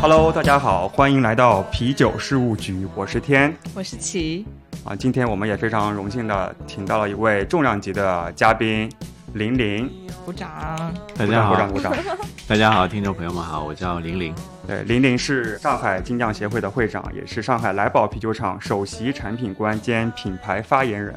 [0.00, 4.44] Hello，大家好，欢迎来到啤酒事务局，我是天我是齐，
[4.84, 4.94] 啊。
[4.94, 8.90] 今天我们也非常荣幸的请到了一位重量级的嘉宾
[9.34, 9.90] 玲玲，
[10.24, 10.48] 鼓掌。
[11.14, 11.92] 大家好，鼓掌鼓掌。
[12.48, 14.34] 大家好，听众朋友们好，我叫玲玲。
[14.66, 21.14] 对，玲玲是上海精酿协会的会长，也是上海来宝啤酒厂首席产品官兼品牌发言人。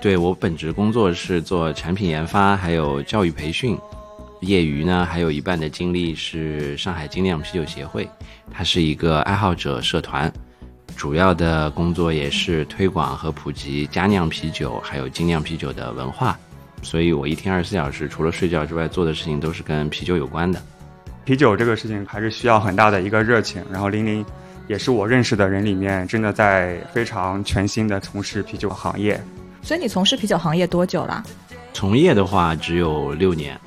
[0.00, 3.76] 对我本职工作是做产品研发，还有教育培训。
[4.40, 8.08] 业余呢，还有一半的精力是上海精酿啤酒协会，
[8.52, 10.32] 它是一个爱好者社团，
[10.94, 16.38] 主要的工作也是推广和普及佳酿啤酒，还有精酿啤酒的文化。
[16.88, 20.58] 所以我一天二十四小时，除了睡觉之外，做的事情都是跟啤酒有关的。
[21.22, 24.24] 啤酒这个事情还是需要很大的一个热情，然后玲玲
[24.68, 29.22] 也是我认识的人里面真的在非常全心的从事啤酒行业。
[29.60, 31.22] 所以你从事啤酒行业多久了？
[31.74, 33.60] 从业的话只有六年，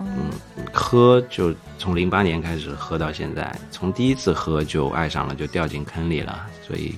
[0.00, 0.32] 嗯，
[0.72, 6.44] 喝就从零八年开始喝到现在，从第一次喝就爱上了，就掉进坑里了。
[6.60, 6.96] 所以，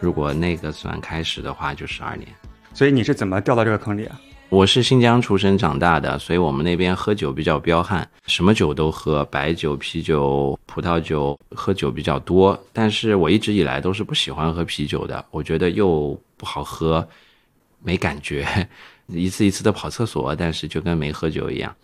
[0.00, 2.26] 如果那个算开始的话，就十二年。
[2.74, 4.20] 所以你是怎么掉到这个坑里啊？
[4.52, 12.62] 我是新疆出生长大的，所以我们那边喝酒比较彪悍，什么酒都喝，白酒、啤酒、葡萄酒，喝酒比较多。
[12.70, 17.08] 但是我一直以来都是不喜欢喝啤酒的，我觉得又不好喝，
[17.82, 18.46] 没感觉，
[19.08, 21.74] 一次一次的跑厕所，但是就跟没喝酒一样。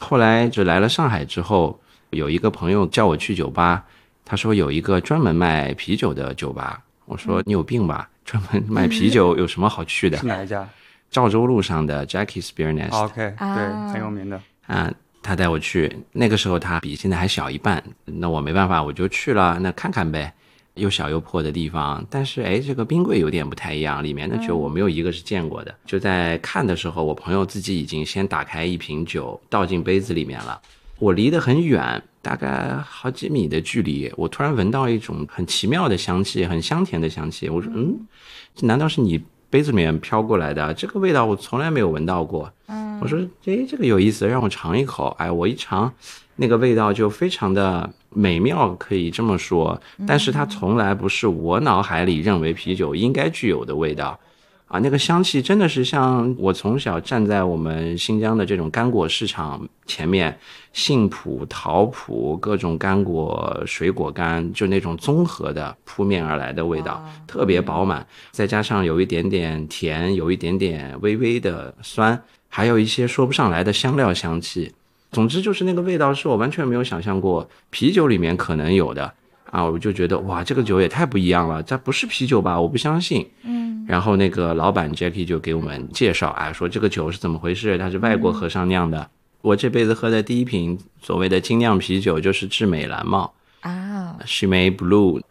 [0.00, 1.78] 后来就来了上海之后，
[2.08, 3.84] 有一个朋友叫我去酒吧，
[4.24, 10.26] 他说有一个专门卖啤酒的酒吧，我说你有病吧，专门卖啤酒 有什么好去的是？
[10.26, 10.66] 哪一家
[11.10, 14.40] 赵州路上的 Jackie's Beer Nest 哦？OK，啊对，很有名的。
[14.66, 14.92] 啊，
[15.22, 20.32] 他带我去，那个时候他比现在还小一半，那我没办法，我就去了，那看看呗，
[20.74, 25.74] 又小又破的地方，但是哎，这个冰柜有点不太一样，里面的酒我没有一个是见过的。
[25.86, 30.60] 就在看的时候，我朋友自己已经先打开一瓶酒，倒进杯子里面了，
[30.98, 37.98] 我离得很远，大概好几米的距离，我突然闻到一种很奇妙的香气，很香甜的香气，我说嗯，
[38.54, 40.74] 这难道是你杯子里面飘过来的？
[40.74, 42.52] 这个味道我从来没有闻到过。
[43.00, 45.14] 我说，诶，这个有意思，让我尝一口。
[45.18, 45.92] 哎，我一尝，
[46.36, 49.80] 那个味道就非常的美妙，可以这么说。
[50.06, 54.18] 但是它从来不是我脑海里认为啤酒应该具有的味道。
[54.68, 60.38] 啊，那个香气真的是像我从小站在我们新疆的这种干果市场前面，
[60.74, 74.70] 杏脯、桃脯各种干果、水果干，就那种综合的扑面而来的味道，特别饱满，再加上有一点点甜，有一点点微微的酸，还有一些说不上来的香料香气。
[75.12, 79.10] 总之就是那个味道是我完全没有想象过啤酒里面可能有的
[79.50, 79.64] 啊！
[79.64, 82.60] 我就觉得哇，这个酒也太不一样了，这不是啤酒吧？
[82.60, 83.26] 我不相信。
[83.42, 87.78] 嗯，然后那个老板 Jackie 就给我们介绍，啊，说这个酒是怎么回事？
[87.78, 89.08] 它是外国和尚酿的。
[89.40, 93.32] 我这辈子喝的第一瓶所谓的精酿啤酒就是智美蓝帽
[93.62, 95.22] 啊，s h i m a Blue。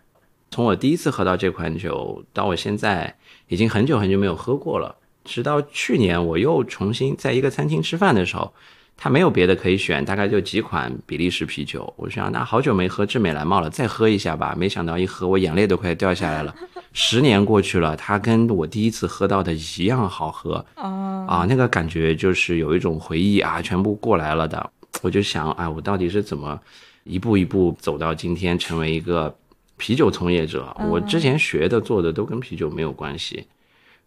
[0.49, 3.15] 从我第一次喝到这款酒到我现在，
[3.47, 4.95] 已经很久很久没有喝过了。
[5.23, 8.51] 直到去年，我又重新在一个餐厅吃饭的时候，
[8.97, 11.93] 他没有别的可以选，大概就几款比利时啤酒。
[11.95, 14.55] 我想，那好久没喝智美蓝帽了，再喝一下吧。
[14.57, 16.55] 没想到一喝，我眼泪都快掉下来了。
[16.99, 21.45] 十年过去了，它跟我第一次喝到的一样好喝啊，啊！
[21.47, 24.71] 那个感觉就是有一种回忆啊，全部过来了的。
[25.03, 26.59] 我就想，哎，我到底是怎么
[27.03, 29.33] 一步一步走到今天，成为一个
[29.77, 30.75] 啤酒从业者？
[30.89, 33.45] 我之前学的、做的都跟啤酒没有关系，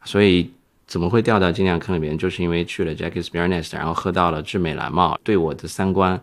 [0.04, 0.50] 所以
[0.88, 2.18] 怎么会掉到精酿坑里面？
[2.18, 6.20] 就是因为去了 Jackie's Beer Nest，然后喝到了智美蓝帽，对我的三观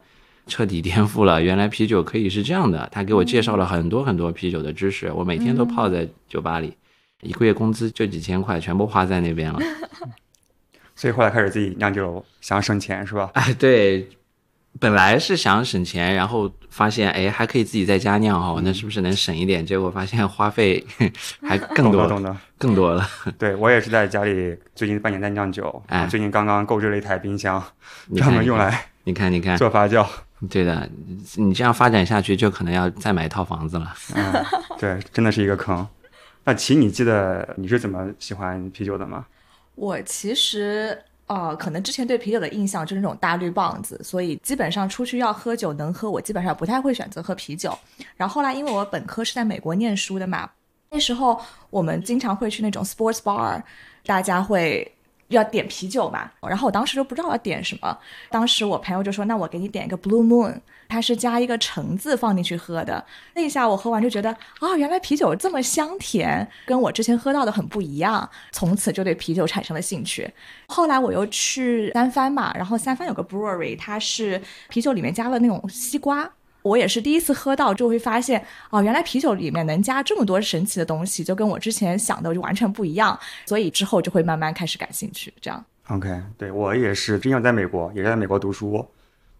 [0.47, 1.41] 彻底颠覆了。
[1.41, 6.75] 原来啤酒可以是这样的，他给我介绍了很多很多啤酒的知识，我每天都泡在酒吧里，
[7.22, 9.59] 一个月工资就几千块，全部花在那边了。
[10.96, 13.29] 所以后来开始自己酿酒，想省钱是吧？
[13.34, 14.09] 哎，对，
[14.79, 19.64] 本来是想省钱，然后发现哎还可以自己在家酿哈，那是不是能省一点？
[19.64, 20.84] 结果发现花费
[21.47, 22.35] 还更多懂的。
[22.58, 23.08] 更多了。
[23.38, 27.64] 对我也是在家里最近半年在酿酒，哎最近刚刚购置了一台冰箱，
[28.16, 30.03] 专门用来你看，你看，做发酵。
[30.49, 30.87] 对的，
[31.35, 33.93] 你这样发展下去，就可能要再买一套房子了。
[34.16, 34.45] 嗯，
[34.78, 35.87] 对，真的是一个坑。
[36.45, 39.25] 那琪，你记得你是怎么喜欢啤酒的吗？
[39.75, 47.78] 我其实呃，可能之前对啤酒的印象就是那种大绿棒子，所以基本上出去要喝酒能喝，我基本上不太会选择喝啤酒。
[48.16, 50.49] 然后后来因为我本科是在美国念书的嘛，
[50.90, 53.61] 那时候我们经常会去那种 sports bar，
[54.05, 54.90] 大家会
[55.29, 57.97] 要点啤酒嘛，然后我当时就不知道要点什么，
[58.29, 60.56] 当时我朋友就说：“那我给你点一个 Blue Moon，
[60.88, 63.03] 它是加一个橙子放进去喝的。”
[63.35, 64.29] 那一下我喝完就觉得
[64.59, 70.32] 啊、原来啤酒这么香甜，跟我之前喝到的很不一样，从此就对啤酒产生了兴趣。
[70.68, 76.32] 后来我又去三藩嘛，然后三藩有个 brewery，它是啤酒里面加了那种西瓜。
[76.67, 83.17] 我也是第一次喝到，就会发现哦，原来啤酒里面能加这么多神奇的东西，就跟我之前想的就完全不一样。
[83.46, 85.64] 所以之后就会慢慢开始感兴趣，这样。
[85.87, 88.85] OK，对我也是，之前在美国，也是在美国读书。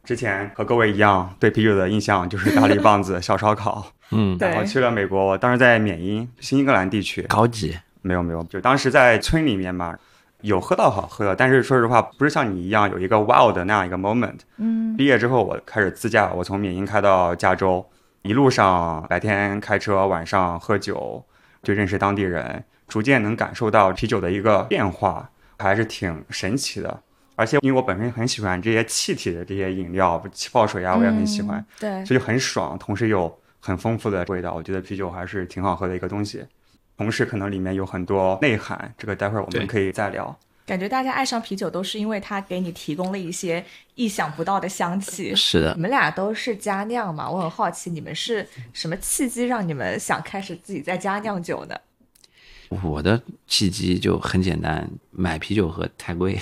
[0.03, 3.85] 之前和各位一样，对啤酒的印象就是大力棒子、小烧烤。
[4.12, 7.21] 嗯，对然后去了美国，我当时在缅因，新英格兰地区。
[7.24, 10.00] 高级，没有没有，就当时在村里面嘛，
[10.42, 14.39] 有喝到好喝的，但是说实话，不是像你一样有一个 wow 的那样一个 moment。
[14.57, 17.86] 嗯毕业之后，我开始自驾，我从缅因开到加州，
[18.22, 21.24] 一路上白天开车，晚上喝酒，
[21.63, 27.01] 就认识当地人，逐渐能感受到啤酒的一个变化，还是挺神奇的。
[27.36, 34.56] 而且因为我本身很喜欢这些气体的这些饮料，气泡水啊，我也很喜欢，嗯对，所以就很爽，同时有很丰富的味道。
[34.56, 36.44] 我觉得啤酒还是挺好喝的一个东西，
[36.97, 40.38] 同时可能里面有很多内涵，这个待会儿我们可以再聊。
[40.65, 43.63] 感觉大家爱上啤酒都是因为它给你提供了一些
[43.95, 45.33] 意想不到的香气。
[45.33, 51.75] 是的你，们俩都是家酿嘛，我很好奇你们是什么契机让你们想开始自己在家酿酒呢？
[52.81, 56.38] 我的契机就很简单，买啤酒喝太贵，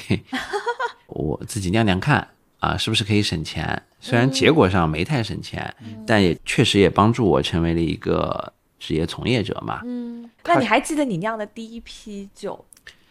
[1.06, 2.28] 我自己酿酿看
[2.60, 3.80] 啊，是不是可以省钱？
[4.00, 5.76] 虽然结果上没太省钱，
[6.08, 8.52] 但也确实也帮助我成为了一个
[8.86, 9.82] 职业从业者嘛。
[9.84, 12.64] 嗯，那你还记得你酿的第一批酒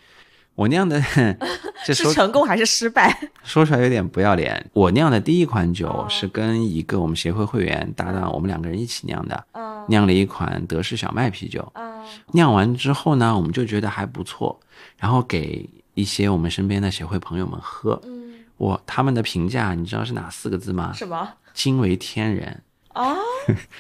[0.55, 1.03] 我酿的，
[1.85, 3.13] 这是成功还是失败？
[3.43, 4.65] 说出来有点不要脸。
[4.73, 11.73] 我酿的第一款酒哦是跟一个我们协会会员搭档，我们两个人一起酿的，嗯酿了一款德式小麦啤酒。
[11.75, 11.93] 嗯
[12.33, 14.61] 酿完之后呢，我们就觉得还不错，
[14.99, 18.01] 然后给一些我们身边的协会朋友们喝。
[18.05, 20.93] 嗯，我他们的评价你知道是哪四个字吗？
[20.95, 22.63] 什么惊为天人。
[22.93, 23.17] 啊？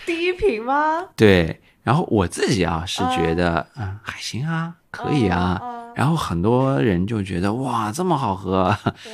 [0.05, 1.05] 第一瓶吗？
[1.15, 5.57] 对，然后我自己啊是觉得，嗯，还行啊，可以啊。
[5.63, 8.65] 哦然后很多人就觉得哇，这么好喝，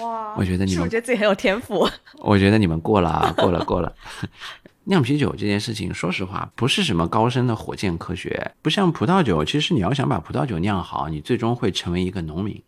[0.00, 1.86] 哇，我觉得你们是不是觉得自己很有天赋？
[2.16, 3.92] 我觉得你们过了啊，过了，过了。
[4.84, 9.44] 酿啤酒这件事情，说实话，不是什么高深的火箭科学，不像葡萄酒。
[9.44, 12.62] 其实你要想把葡萄酒酿好，你最终会成为一个农民，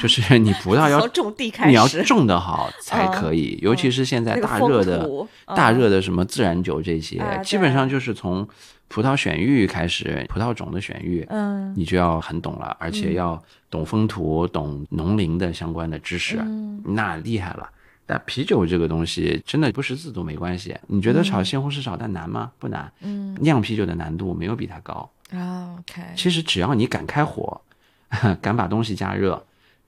[0.00, 3.58] 就是你葡萄要 种地开你要，种得好才可以。
[3.60, 8.48] 尤其是现在大热的、土大嗯热的什么自然酒这些，基本上就是从
[8.90, 13.40] 葡萄选育开始，葡萄种的选育，嗯你就要很懂了，而且要
[13.70, 17.70] 懂风土、懂农林的相关的知识，嗯那厉害了。
[18.04, 20.76] 但啤酒这个东西真的不识字都没关系。
[20.88, 22.50] 你觉得炒西红柿炒蛋难吗？
[22.58, 22.92] 不难。
[23.02, 25.08] 嗯酿啤酒的难度没有比它高。
[25.30, 27.60] 啊，OK，其实只要你敢开火，
[28.42, 29.40] 敢把东西加热，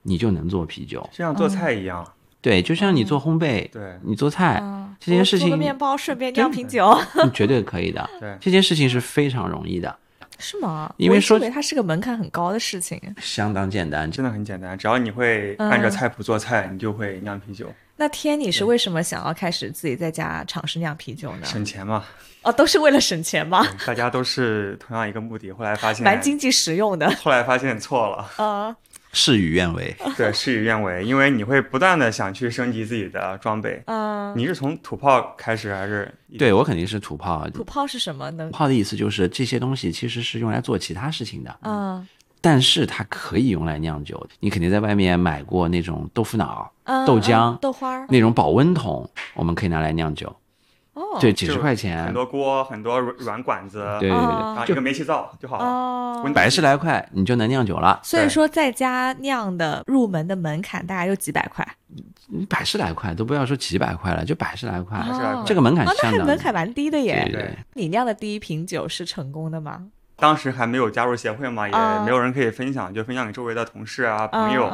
[0.02, 1.00] 你就能做啤酒。
[1.10, 2.06] 就像做菜一样，
[2.42, 6.94] 对，就像你做烘焙，对你做菜，啊这件事情我做个面包顺便酿瓶酒，
[7.24, 8.08] 你绝对可以的。
[8.20, 9.96] 对这件事情是非常容易的，
[10.38, 10.92] 是吗？
[10.96, 13.00] 因为说我以为它是个门槛很高的事情。
[13.20, 14.10] 相当简单。
[14.10, 21.44] 真的很简单，只要你会按照菜谱做菜，你就会酿啤酒，那天你是为什么想要开始自己在家尝试酿啤酒呢？
[21.44, 22.04] 省钱嘛。
[22.42, 23.64] 哦，都是为了省钱吗？
[23.86, 27.08] 大家都是同样一个目的，后来发现蛮经济实用的。
[27.22, 28.76] 后来发现错了，呃，
[29.12, 29.94] 事与愿违。
[30.16, 33.82] 对，事与愿违，因为你会不断的想去升级自己的装备。
[33.86, 36.12] 嗯，你是从土炮开始还是？
[36.38, 37.48] 对我肯定是土炮。
[37.50, 38.52] 土炮是什么呢土？
[38.52, 42.06] 炮的意思就是这些东西其实是用来做其他事情的，嗯
[42.44, 44.26] 但是它可以用来酿酒。
[44.40, 48.04] 你肯定在外面买过那种豆腐脑、嗯，豆浆嗯豆花儿。
[48.08, 50.34] 那种保温桶，我们可以拿来酿酒。
[50.94, 55.64] 哦，对，几十块钱很，多锅，很多软软管子，对对对哦然后一个煤气灶就好了。
[55.64, 57.98] 哦，百十来块你就能酿酒了。
[58.02, 61.66] 所以说在家酿的入门的门槛大概就几百块。
[62.48, 66.26] 百十来块都不要说几百块了，就百十来块，百十来块这个门槛哦，那还相当。
[66.26, 67.22] 门槛蛮低的耶。
[67.26, 69.86] 对对你酿的第一瓶酒是成功的吗？
[70.16, 74.70] 当时还没有加入协会嘛，也啊没有人可以分享，就分享给周围的同事啊、朋友。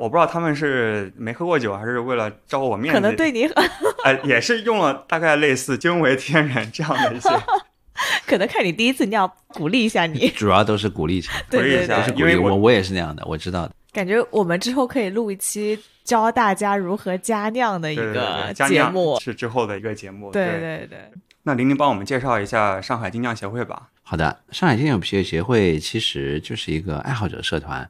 [0.00, 3.44] 嗯我不知道他们是没喝过酒，还是为了照顾我面嗯，子，可能对你，
[4.04, 7.28] 呃，也是用了大概类似“惊为天人”这样的一些
[8.26, 10.28] 可能看你第一次酿，鼓励一下你。
[10.34, 13.74] 主要都是鼓励鼓励一下对，都是鼓因为我励我我也是那样的，我知道的。
[13.92, 19.20] 感觉我们之后可以录一期教大家如何加酿的一对对对个对，加酿节目。
[19.20, 20.30] 是之后的一个节目。
[20.32, 20.98] 对对对对，
[21.42, 23.90] 那玲玲帮我们介绍一下上海精酿协会吧。
[24.02, 27.88] 好的，上海精酿啤酒协会其实就是一个爱好者社团，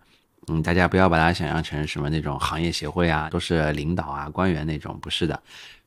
[0.50, 5.40] 嗯，大家不要把它想象成什么那种行业协会啊，都是领导啊、官员那种，不是的。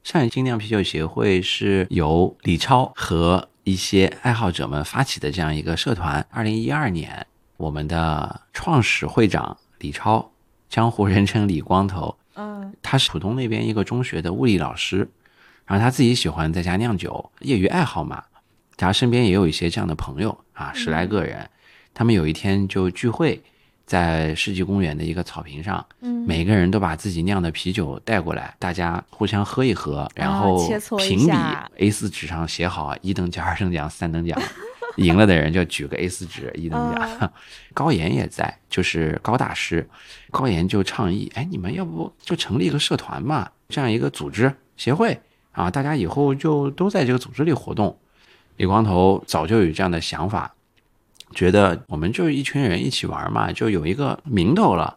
[0.03, 6.25] 上海精酿啤酒协会是由李超和一些爱好者们发起的这样一个社团。
[6.29, 7.27] 二零一二年，
[7.57, 10.31] 我们的创始会长李超
[10.69, 12.15] 江湖人称李光头。
[12.35, 15.09] 嗯他是浦东那边一个中学的物理老师，
[15.65, 18.23] 然后他自己喜欢在家酿酒，业余爱好嘛。
[18.75, 21.49] 他身边也有一些这样的朋友啊，十来个人。
[21.93, 23.41] 他们有一天就聚会，
[23.85, 30.65] 在世纪公园的一个草坪上，嗯每个人都把自己酿的啤酒带过来，大家互相喝一喝，然后
[30.97, 31.31] 评比
[31.77, 34.41] A 4纸上写好一等奖、二等奖、三等奖，
[34.97, 37.01] 赢了的人就举个 A 4纸一等奖。
[37.19, 37.31] 啊
[37.73, 39.87] 高岩也在，就是高大师，
[40.31, 45.19] 高岩就倡议，哎，你们要不就成立一个社团嘛，这样一个组织协会
[45.51, 47.97] 啊，大家以后就都在这个组织里活动。
[48.57, 50.53] 李光头早就有这样的想法，
[51.33, 54.95] 觉得我们就一群人一起玩嘛，就有一个名头了，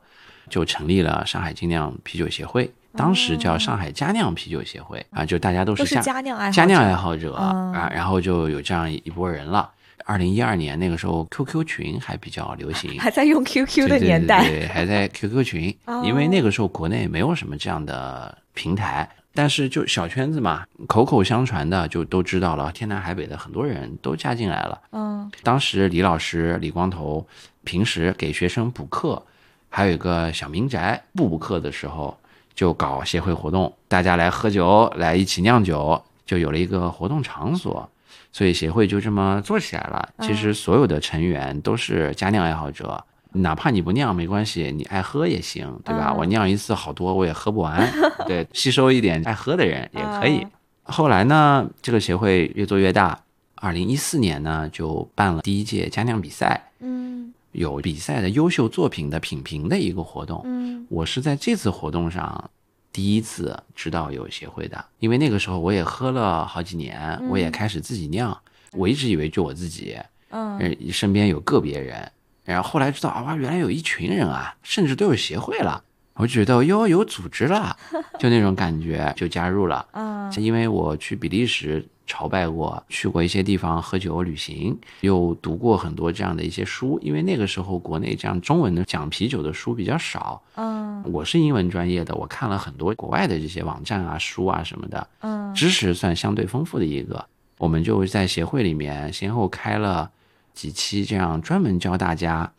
[0.49, 7.73] 就成立了上海精酿啤酒协会，当时叫上海佳酿啤酒协会啊，就大家都都是是佳佳酿爱好者，佳酿爱好者嗯。
[7.73, 9.71] 啊，然后就有这样一波人了。
[10.05, 16.01] 二零一二年那个时候，QQ 群还比较流行， 还在用 QQ 的年代，对对对还在 QQ 群， 哦。
[16.07, 24.81] 因为那个时候国内没有什么这样的平台，但是就小圈子嘛，口口相传的就都知道了，天南海北的很多人都加进来了。
[24.93, 27.25] 嗯当时李老师李光头
[27.63, 29.23] 平时给学生补课，
[29.69, 32.17] 还有一个小民宅，不补课的时候
[32.55, 37.89] 就搞协会活动，大家来喝酒，来一起酿酒，就有了一个活动场所。
[38.33, 40.09] 所以协会就这么做起来了。
[40.21, 43.03] 其实所有的成员都是家酿爱好者，
[43.37, 46.11] 哪怕你不酿没关系，你爱喝也行，对吧？
[46.13, 47.89] 嗯我酿一次好多我也喝不完，
[48.27, 50.39] 对，吸收一点爱喝的人也可以。
[50.39, 50.51] 嗯
[50.89, 53.21] 后来呢，这个协会越做越大。
[53.57, 60.43] 二零一四年呢，就办了第一届佳酿比赛，嗯有比赛的优秀作品的品评的一个活动。
[60.45, 62.49] 嗯我是在这次活动上
[62.93, 68.39] 第一次知道有协会的，因为那个时候我也喝了好几年，我也开始自己酿，
[68.73, 69.99] 我一直以为就我自己，
[70.31, 72.09] 嗯呃，身边有个别人，
[72.47, 75.83] 然后后来知道啊，哇，原来有一群人啊，甚至都有协会了，
[76.15, 77.77] 我觉得哟有组织了，
[78.19, 79.87] 就那种感觉，就加入了。
[79.93, 86.99] 嗯因为我去比利时朝拜过，去过一些地方喝酒旅行，又读过很多这样的一些书。
[87.01, 97.25] 因为那个时候国内这样中文的讲啤酒的书比较少，嗯我是英文专业的，我看了很多国外的这些网站啊、书啊什么的，嗯知识算相对丰富的一个。
[97.59, 100.11] 我们就在协会里面先后开了
[100.57, 102.51] 几期，这样专门教大家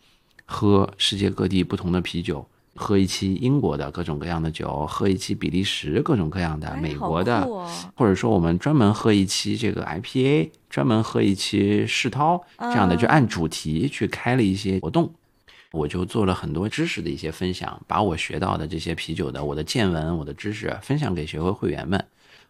[0.45, 2.47] 喝世界各地不同的啤酒。
[2.79, 7.41] 喝一期英国的各种各样的酒，喝一期比利时各种各样的，哎美国的，
[7.95, 15.11] 或者说我们专门喝一期这个 IPA，专门喝一期世涛这样的，啊就按主题去开了一些活动。
[15.71, 22.05] 我就做了很多知识的一些分享，把我学到的这些啤酒的我的见闻、我的知识分享给学会会员们。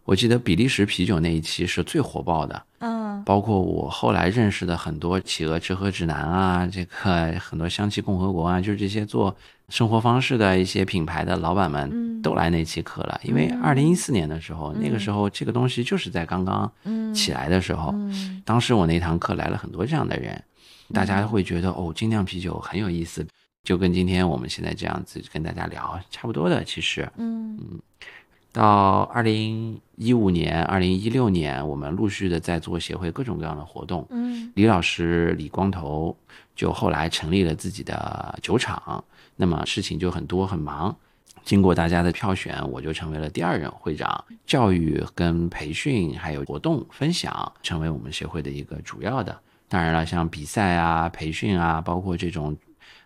[0.08, 3.22] 我记得比利时啤酒那一期是最火爆的，嗯。
[3.26, 9.36] 包括我后来认识的很多企鹅吃喝指南啊，这个 很多香气共和国啊，就是这些做
[9.68, 12.22] 生活方式的一些品牌的老板们嗯。
[12.22, 13.20] 都来那期课了。
[13.22, 17.14] 因为二零一四年的时候，那个时候这个东西就是在刚刚嗯。
[17.14, 18.42] 起来的时候，嗯。
[18.46, 20.42] 当时我那堂课来了很多这样的人，
[20.94, 23.28] 大家会觉得哦，精酿啤酒很有意思，
[23.64, 26.64] 就跟今天我们现在这样子跟大家聊差不多的。
[26.64, 27.60] 其实嗯
[28.58, 34.04] 到二零一五年、二零一六年，我们陆续的在做协会各种各样的活动。
[34.10, 36.18] 嗯李老师李光头
[36.56, 39.04] 就后来成立了自己的酒厂，
[39.36, 40.96] 那么事情就很多很忙。
[41.44, 44.26] 经过大家的票选，我就成为了第二任会长。
[44.48, 49.40] 教育跟培训还有活动分享，成为我们协会的一个主要的。
[49.70, 52.58] 当然了，像比赛啊、培训啊，包括这种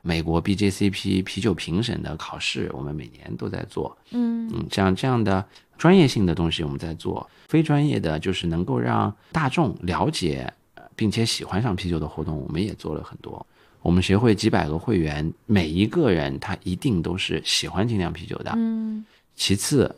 [0.01, 3.97] 美国 BJCP 啤酒评审的考试，我们每年都在做。
[4.11, 5.45] 嗯嗯，像这样的
[5.77, 13.45] 专业性的东西我们在做，非专业的就是能够让大众了解呃并且喜欢上啤酒的活动，我们也做了很多。
[13.81, 18.51] 我们协会几百个会员，每一个人他一定都是喜欢精酿啤酒的。
[18.55, 19.95] 嗯其次，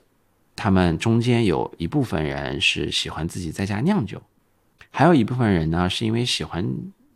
[0.56, 4.22] 他们中间有一部分人是喜欢自己在家酿酒，
[4.90, 6.66] 还有一部分人呢是因为喜欢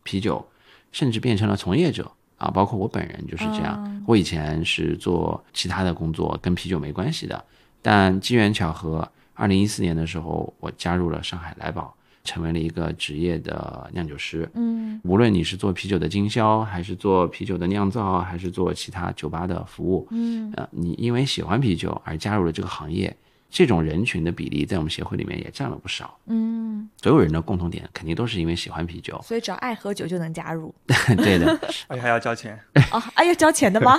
[0.04, 0.46] 啤酒，
[0.92, 3.84] 甚至变成了从业者啊，包括我本人就是这样。
[3.84, 7.44] 哦我以前是做其他的工作，跟啤酒没关系的，
[7.82, 14.50] 但机缘巧合，二零一四年的时候，我加入了上海来宝，成为了一个职业的酿酒师。
[14.54, 23.14] 嗯无论你是做啤酒的经销，还是做啤酒的酿造，还是做其他酒吧的服务，嗯呃，你因为喜欢啤酒而加入了这个行业，
[23.50, 26.18] 这种人群的比例在我们协会里面也占了不少。
[26.26, 30.74] 嗯，所有人的共同点肯定都是因为喜欢啤酒，所以只要爱喝酒就能加入
[31.18, 31.48] 对的，
[31.88, 32.60] 而且还要交钱。
[32.92, 33.98] 哦，哎要交钱的吗？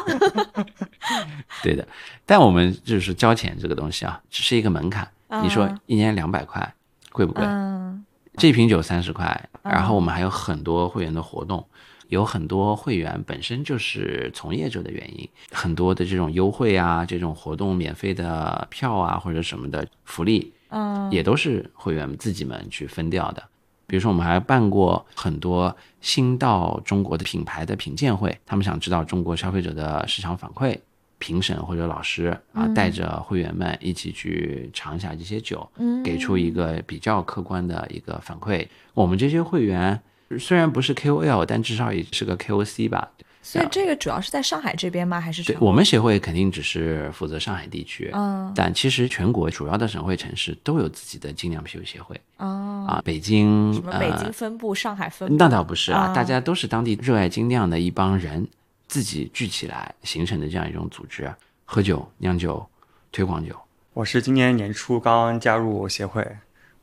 [1.63, 1.87] 对的。
[2.27, 5.09] 但我们就是交钱这个东西啊，只是一个门槛。
[5.43, 6.75] 你说啊一年两百块，
[7.13, 7.45] 贵不贵？
[7.45, 8.05] 嗯
[8.37, 11.67] 这瓶酒三十块，然后我们还有很多会员的活动，
[12.09, 23.43] 有很多会员本身就是从业者的原因，很多的这种优惠啊，这种活动免费的票啊或者什么的福利，嗯，也都是会员自己们去分掉的。
[23.87, 30.79] 比如说，我们还办过很多新到中国的品牌的品鉴会，他们想知道中国消费者的市场反馈，
[31.19, 38.67] 评审或者老师啊，带着会员们一起去尝一下这些酒，嗯给出一个比较客观的一个反馈。
[38.93, 39.99] 我们这些会员
[40.39, 43.09] 虽然不是 KOL，但至少也是个 KOC 吧。
[43.41, 45.19] 所以这个主要是在上海这边吗？
[45.19, 55.37] 还是对我们协会肯定只是负责上海地区，嗯但其实全国主要的省会城市都有自己的精酿啤酒协会哦，啊，北京什么北京呃分部、上海分部？
[55.39, 58.47] 那倒不是啊，啊大家都是当地热爱精酿的一帮人
[58.87, 61.33] 自己聚起来形成的这样一种组织，
[61.65, 62.67] 喝酒、酿酒、
[63.11, 63.57] 推广酒。
[63.95, 66.27] 我是今年年初刚加入协会，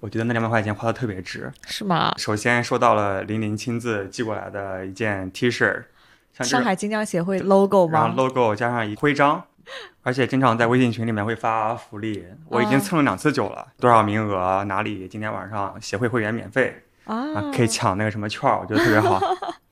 [0.05, 1.51] 我觉得那两百块钱花的特别值。
[1.65, 2.13] 是吗？
[2.15, 5.83] 首先收到了林林亲自寄过来的一件 T 恤，
[6.31, 9.43] 像，上海精酿协会 logo 然后吗？logo 加上一徽章，
[10.03, 12.23] 而且经常在微信群里面会发福利。
[12.49, 19.19] 我已经啊蹭了两次酒了，多少名额哪里今天晚上协会会员免费啊，啊，可以抢那个什么券儿，我觉得特别好。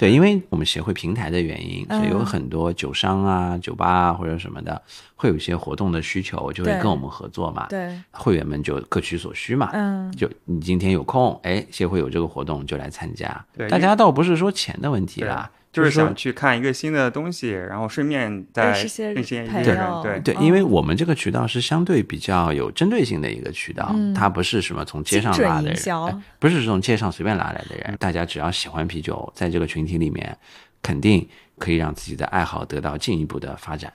[0.00, 4.80] 对，因为我们协会平台的原因，所以有嗯很多酒商啊、酒吧啊或者什么的，
[5.14, 7.66] 会有一些活动的需求，就会跟我们合作嘛。
[7.68, 9.68] 对，会员们就各取所需嘛。
[9.74, 13.44] 嗯，就你今天有空，哎，协会有这个活动就来参加。
[13.54, 18.84] 对大家倒不是说钱的问题啦，就是想去看一个新的东西，然后顺便再认识
[19.14, 20.02] 一些人友。
[20.02, 27.96] 对，对，嗯因为我们这个渠道是相对比较有针对性的一个渠道，嗯它不是什么从街上拉的人，哎不是从街上随便拉来的人。
[28.00, 30.36] 大家只要喜欢啤酒，在这个群体里面，
[30.82, 33.92] 肯定可以让自己的爱好得到进一步的发展。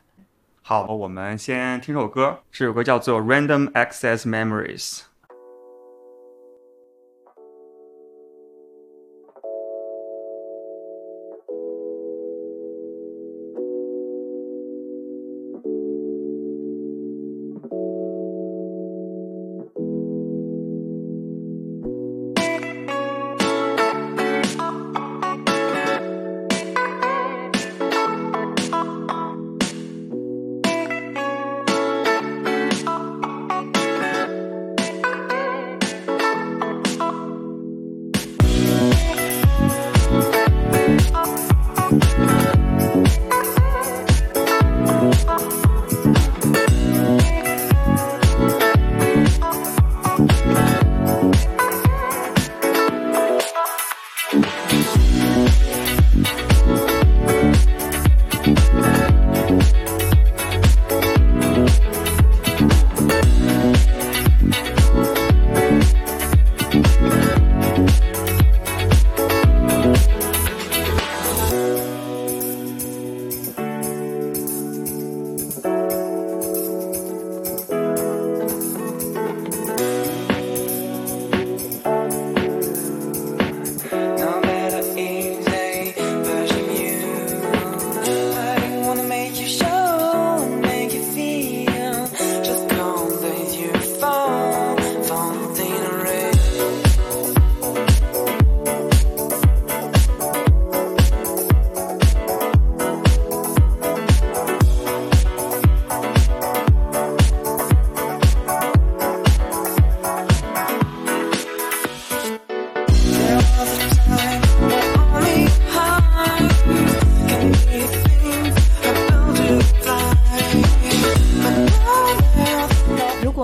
[0.62, 5.00] 好，我们先听首歌，这首歌叫做《Random Access Memories》。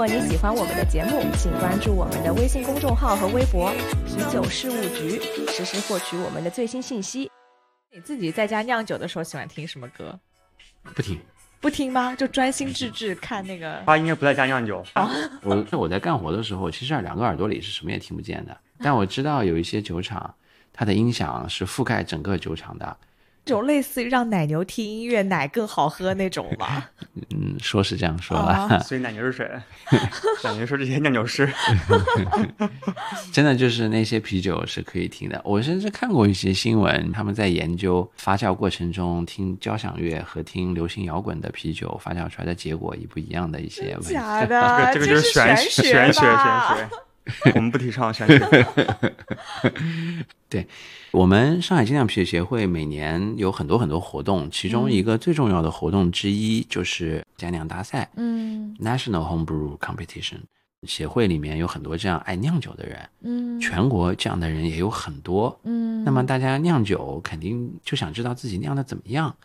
[0.02, 3.72] 果你喜欢我们的节目，请关注我们的微信公众号和微博
[4.04, 5.22] “啤酒事务局”，
[5.54, 7.30] 实时获取我们的最新信息。
[7.94, 10.20] 你自己在家酿酒的时候喜欢听什么歌？
[10.96, 11.20] 不听，
[11.60, 12.16] 不听吗？
[12.16, 13.84] 就专心致志看那个。
[13.86, 14.84] 他应该不在家酿酒，
[15.46, 18.58] 我我在干活的时候，其实两个耳朵里是什么也听不见的。
[18.80, 20.34] 但我知道有一些酒厂，
[20.74, 22.98] 它的音响是覆盖整个酒厂的。
[23.44, 26.92] 这种类似于让奶牛听音乐，奶更好喝那种吧？
[27.34, 29.50] 嗯，说是这样说了，啊所以奶牛是谁？
[30.44, 31.52] 奶牛说这些酿酒师。
[33.34, 35.42] 真的就是那些啤酒是可以听的。
[35.44, 44.14] 我甚至看过一些新闻，他们在研究发酵过程中听交响乐和听流行摇滚的啤酒发酵出来的结果一不一样的一些问题。
[44.14, 46.90] 假的，这个就是玄玄玄学吧玄学，
[47.56, 48.66] 我们不提倡玄学。
[51.12, 60.40] 我们上海精酿啤酒协会每年有很多很多活动，其中一个最重要的活动之一就是佳酿大赛嗯 （National Homebrew Competition）。
[60.88, 65.56] 协会里面有很多这样爱酿酒的人，嗯全国这样的人也有很多。
[65.64, 69.36] 嗯，那么大家酿酒肯定就想知道自己酿的怎么样。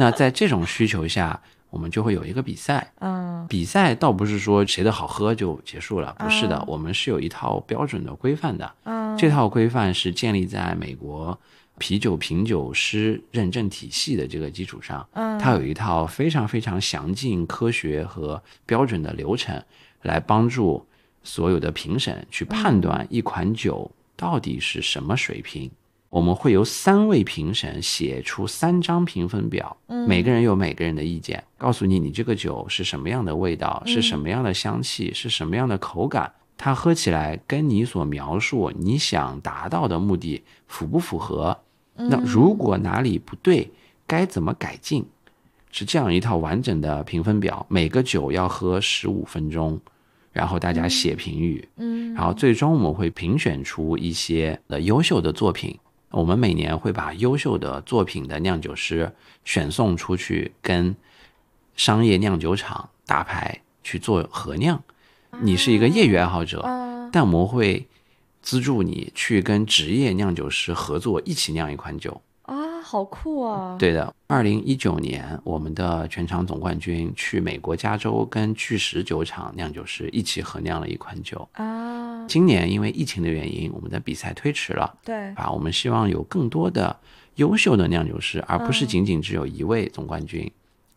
[0.00, 1.38] 那在这种需求下，
[1.76, 2.90] 我们就会有一个比赛。
[3.00, 8.72] 嗯比赛倒不是说谁的好喝就结束了，不是的，嗯我们是有一套标准的规范的。
[8.84, 11.38] 嗯这套规范是建立在美国
[11.76, 19.62] 啤酒品酒师认证体系的这个基础上，嗯它有一套非常非常详尽、科学和标准的流程，
[20.00, 20.86] 来帮助
[21.22, 25.70] 所有的评审去判断一款酒到底是什么水平。
[26.08, 29.76] 我们会由三位评审写出三张评分表，
[30.08, 41.58] 每个人有每个人的意见，告诉你你这个酒是什么样的味道，是什么样的香气，是什么样的口感，它喝起来跟你所描述你想达到的目的符不符合？
[41.96, 43.70] 那如果哪里不对，
[44.06, 45.04] 该怎么改进？
[45.72, 49.78] 是这样一套完整的评分表，每个酒要喝十五分钟，
[50.32, 55.78] 然后大家写评语，嗯然后最终我们会评选出一些的优秀的作品。
[56.16, 60.96] 我们每年会把优秀的作品的酿酒师选送出去，跟
[61.76, 64.82] 商业酿酒厂大牌去做合酿。
[65.42, 67.86] 你是一个业余爱好者，嗯但我们会
[68.40, 72.22] 资助你去跟职业酿酒师合作，一起酿一款酒。
[72.86, 73.76] 啊，好酷啊！
[73.80, 81.48] 对的，二零一九年我们的全场总冠军去美国加州跟巨石酒厂酿酒师一起合酿了一款酒。
[81.54, 84.96] 啊，今年因为疫情的原因，我们的比赛推迟了。
[85.04, 86.96] 对，啊，我们希望有更多的
[87.34, 90.48] 优秀的酿酒师，而不是仅仅只有一位总冠军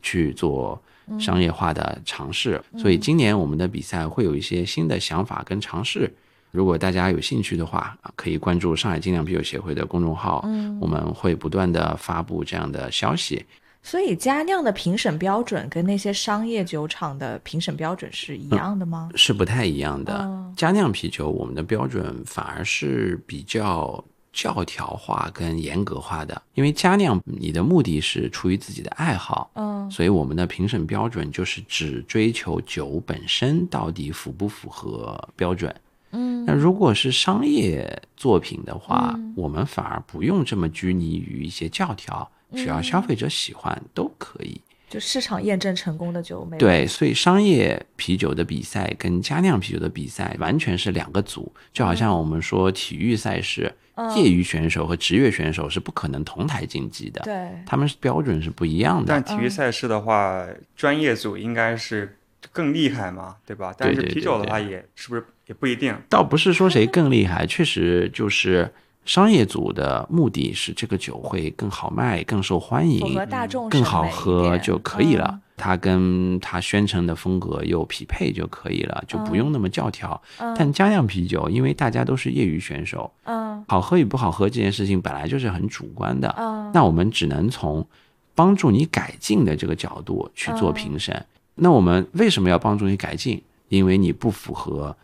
[0.03, 0.79] 去做
[1.19, 2.61] 商业化的尝试。
[2.77, 6.13] 所以今年我们的比赛会有一些新的想法跟尝试。
[6.51, 13.45] 如果大家有兴趣的话，啊可以关注上海精酿啤酒协会的公众号，嗯我们会不断的发布这样的消息。
[13.81, 19.09] 所以佳酿的评审标准跟那些商业酒厂的评审标准是一样的吗？
[19.15, 20.13] 是不太一样的。
[20.13, 35.73] 哦佳酿啤酒，我们的标准反而是比较教条化跟严格化的，因为佳酿你的目的是出于自己的爱好，嗯所以我们的评审标准就是只追求酒本身到底符不符合标准。
[36.11, 36.45] 嗯。
[36.45, 44.59] 那如果是商业作品的话，我们反而不用这么拘泥于一些教条，只要消费者喜欢都可以。
[44.89, 53.71] 就市场验证成功的酒，没有对，所以商业啤酒的比赛跟佳酿啤酒的比赛完全是两个组，就好像我们说体育赛事，
[54.17, 57.51] 业余选手和职业选手是不可能同台竞技的，对。
[57.67, 59.23] 他们是标准是不一样的但。
[59.23, 60.43] 体育赛事的话，
[60.75, 62.17] 专业组应该是
[62.51, 63.73] 更厉害嘛，对吧？
[63.77, 65.95] 但是啤酒的话对也是不是也不一定。
[66.09, 68.71] 倒不是说谁更厉害， 确实就是
[69.05, 75.41] 商业组的目的是这个酒会更好卖、更受欢符迎合、大众更好喝就可以了嗯。
[75.59, 80.21] 它跟它宣称的风格又匹配就可以了，就不用那么教条。
[80.57, 86.33] 但家酿啤酒，因为大家都是业余选手，嗯好喝与不好喝这件事情本来就是很主观的。
[86.37, 87.85] 嗯那我们只能从
[88.33, 91.25] 帮助你改进的这个角度去做评审。
[91.59, 93.41] 那我们为什么要帮助你改进？
[93.67, 94.95] 因为你不符合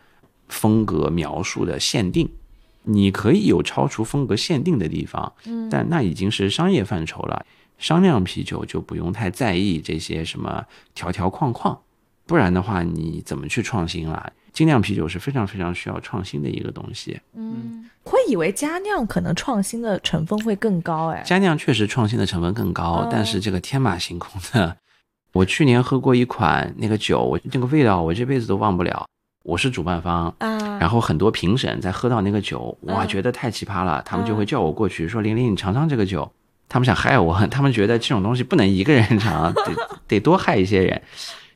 [0.48, 2.28] 风格描述的限定，
[2.82, 5.32] 你可以有超出风格限定的地方，
[5.70, 7.46] 但那已经是商业范畴了。
[7.78, 10.64] 商酿啤酒就不用太在意这些什么
[10.94, 11.78] 条条框框，
[12.26, 14.32] 不然的话你怎么去创新啦？
[14.52, 17.20] 精酿啤酒是非常非常需要创新的一个东西。
[17.34, 24.74] 嗯，会以为加酿可能创新的成分会更高，哎，加酿确实创新的成分更高，哦但是这个天马行空的，
[25.36, 29.06] 我去年喝过一款那个酒，我那个味道我这辈子都忘不了。
[29.44, 36.28] 我是主办方，啊，然后很多评审在喝到那个酒，哇，嗯觉得太奇葩了，他们就会叫我过去说：“玲玲，你尝尝这个酒。”
[36.68, 39.72] 他们想害我， 他们觉得这种东西不能一个人尝，得
[40.08, 41.00] 得多害一些人。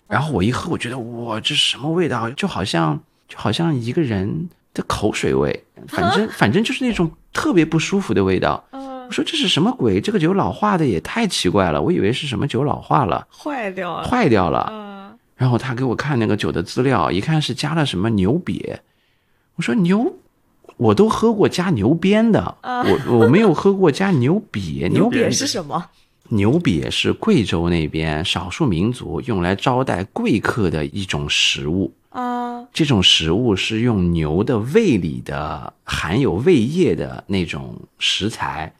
[0.07, 2.29] 然后我一喝，我觉得哇，这是什么味道？
[2.31, 8.63] 就好像就好像一个人的口水味，反正 反正就是那种特别不舒服的味道。
[9.11, 10.01] 嗯我说这是什么鬼？
[10.01, 14.69] 这个酒老化的也太奇怪了，我以为是什么酒老化了，坏掉了，坏掉了。
[14.71, 14.91] 嗯
[15.35, 18.77] 然后他给我看那个酒的资料，一看是加了什么牛瘪。
[19.57, 20.15] 我说牛，
[20.77, 24.11] 我都喝过加牛鞭的，我我没有喝过加。
[24.21, 25.87] 牛瘪牛瘪是什么？
[26.29, 31.91] 牛瘪是贵州那边少数民族用来招待贵客的一种食物。
[32.11, 38.71] 啊，这种食物是用牛的胃里的含有胃液的那种食材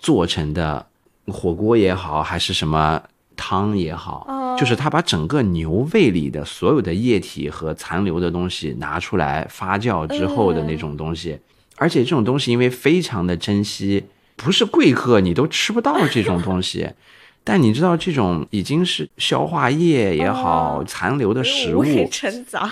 [0.00, 0.84] 做成的，
[1.28, 3.00] 火锅也好，还是什么
[3.36, 11.38] 汤也好，哦就是他把整个牛胃里的所有的液体和残留的东西拿出来发酵之后的那种东西，
[11.76, 14.04] 而且这种东西因为非常的珍惜，
[14.36, 16.88] 不是贵客你都吃不到这种东西。
[17.42, 21.82] 但你知道，这种已经是消化液也好，哦残留的食物。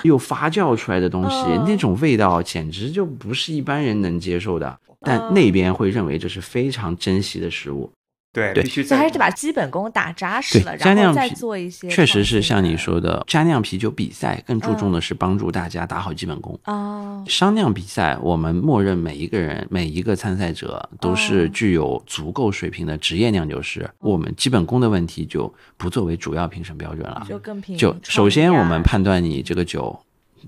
[0.03, 4.79] 又发酵出来的东西，嗯那种味道简直就不是一般人能接受的。
[5.01, 7.91] 嗯但那边会认为这是非常珍惜的食物。
[8.31, 11.89] 对，对必须在所以还是得把基本功打扎实了，，然后再做一些。
[11.89, 16.57] 确实是像你，说的，加酿啤酒比赛更注重的是帮助大家打好基本功。
[16.67, 27.25] 哦，商酿比赛，我们默认每一个人、每一个参赛者都是哦具有足够水平的职业酿酒师，我们基本功的问题就不作为主要评审标准了。
[27.27, 29.99] 就更凭就首先我们判断你这个酒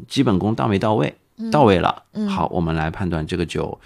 [0.07, 1.13] 基本功到没到位，
[1.51, 3.81] 到位了，嗯好，我们来判断这个酒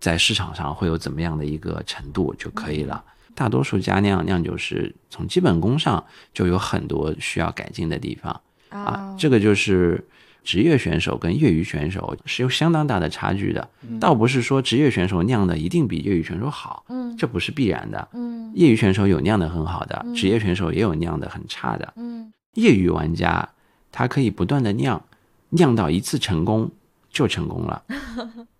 [0.00, 3.04] 在市场上会有怎么样的一个程度就可以了。
[3.34, 8.32] 大多数家酿酿酒师从基本功上就有很多需要改进的地方
[8.70, 10.04] 啊啊，，这个就是
[10.42, 13.68] 职业选手跟业余选手是有相当大的差距的。
[14.00, 18.08] 倒不是说职业选手酿的一定比业余选手好，嗯这不是必然的。
[18.12, 21.92] 嗯业余选手有酿的很好的，职业选手也有酿的很差的。
[21.96, 23.48] 嗯业余玩家
[23.92, 25.02] 他可以不断的酿，
[25.50, 26.70] 酿到一次成功
[27.10, 27.82] 就成功了，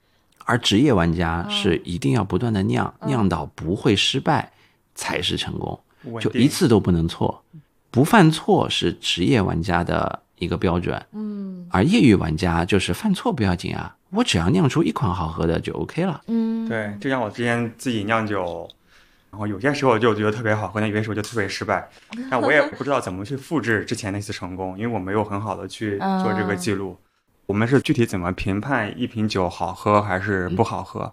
[0.50, 4.50] 而职业玩家是一定要不断的酿，酿到不会失败
[4.96, 5.80] 才是成功，
[6.20, 7.40] 就一次都不能错，
[7.92, 16.20] 不犯错是职业玩家的一个标准，嗯而业余玩家就是犯错不要紧啊，我只要酿出一款好喝的就 OK 了。
[16.26, 18.68] 嗯，对，就像我之前自己酿酒，
[19.30, 21.88] 然后有些时候就觉得特别好喝，那有些时候就特别失败。
[22.28, 26.98] 但我也不知道怎么去复制之前那次成功，因为我没有很好的去做这个记录。
[27.50, 31.12] 我们是具体怎么评判一瓶酒好喝还是不好喝？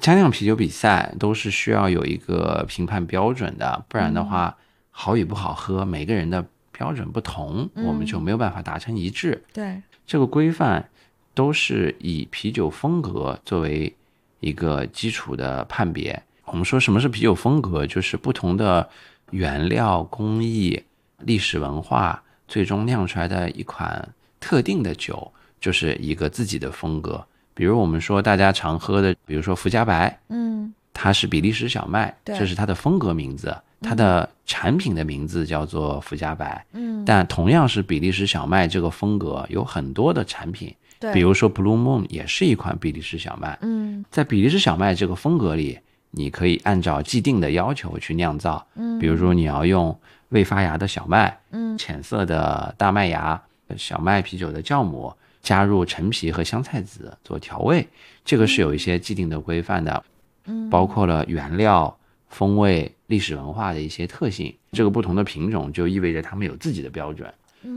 [0.00, 4.56] 家酿啤酒比赛都是需要有一个评判标准的，不然的话，
[4.90, 9.44] 好与不好喝，每个人的标准不同，我们就没有办法达成一致。
[9.52, 10.88] 对，这个规范
[11.34, 13.94] 都是以啤酒风格作为
[14.40, 16.22] 一个基础的判别。
[16.46, 18.88] 我们说什么是啤酒风格，就是不同的
[19.30, 20.82] 原料、工艺、
[21.18, 24.08] 历史文化，最终酿出来的一款
[24.40, 27.24] 特定的酒，就是一个自己的风格。
[27.54, 36.64] 比如我们说大家常喝的，比如说福加白，嗯它是比利时小麦，对这是它的风格名字，它的产品的名字叫做福加白。
[36.72, 43.58] 嗯，但同样是比利时小麦这个风格，有很多的产品，对，比如说 Blue Moon 也是一款比利时小麦。
[43.60, 45.78] 嗯在比利时小麦这个风格里，
[46.10, 49.98] 你可以按照既定的要求去酿造，嗯，比如说你要用
[50.30, 53.40] 未发芽的小麦，嗯浅色的大麦芽，
[53.76, 55.12] 小麦啤酒的酵母，
[55.46, 57.86] 加入陈皮和香菜籽做调味，
[58.24, 60.04] 这个是有一些既定的规范的，
[60.46, 61.96] 嗯，包括了原料、
[62.28, 64.52] 风味、历史文化的一些特性。
[64.72, 67.32] 这个不同的品种就意味着他们有自己的标准。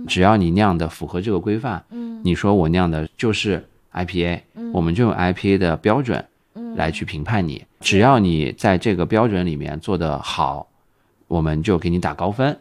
[0.08, 4.42] 只要你酿的符合这个规范，嗯你说我酿的就是 IPA，
[4.74, 7.64] 我们就用 IPA 的标准嗯来去评判你。
[7.82, 10.68] 只要你在这个标准里面做得好，
[11.28, 12.58] 我们就给你打高分。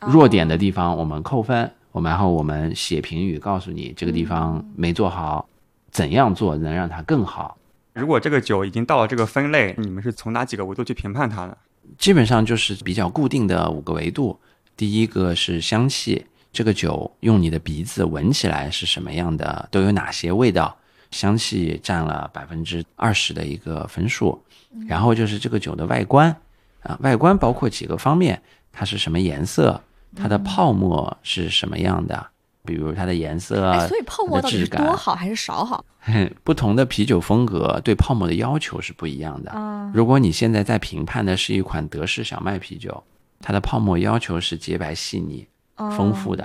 [0.00, 5.48] 弱点的地方我们扣分，我们然后我们写评语告诉你这个地方没做好，
[5.90, 7.56] 怎样做能让它更好。
[7.92, 11.56] 如果这个酒已经到了这个分类，你们是从哪几个维度去评判它呢？
[11.98, 14.38] 基本上就是比较固定的五个维度。
[14.76, 20.74] 第一个是香气，这个酒用你的鼻子闻起来是什么样的，都有哪些味道，
[21.10, 24.40] 香气占了百分之二十的一个分数。
[24.86, 26.34] 然后就是这个酒的外观，
[26.82, 29.82] 啊，外观包括几个方面，它是什么颜色，
[30.16, 32.26] 它的泡沫是什么样的，
[32.64, 35.84] 比如它的颜色，哎，所以泡沫到底多好还是少好
[36.42, 39.50] 不同的啤酒风格对泡沫的要求是不一样的。
[39.50, 39.90] 啊？
[39.94, 43.02] 如果你现在在评判的是一款德式小麦啤酒，
[43.40, 45.46] 它的泡沫要求是洁白细腻、
[45.76, 46.44] 丰富的；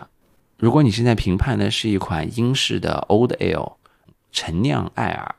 [0.58, 3.74] 如果你现在评判的是一款英式的 Old Ale
[4.32, 5.36] 陈酿艾尔，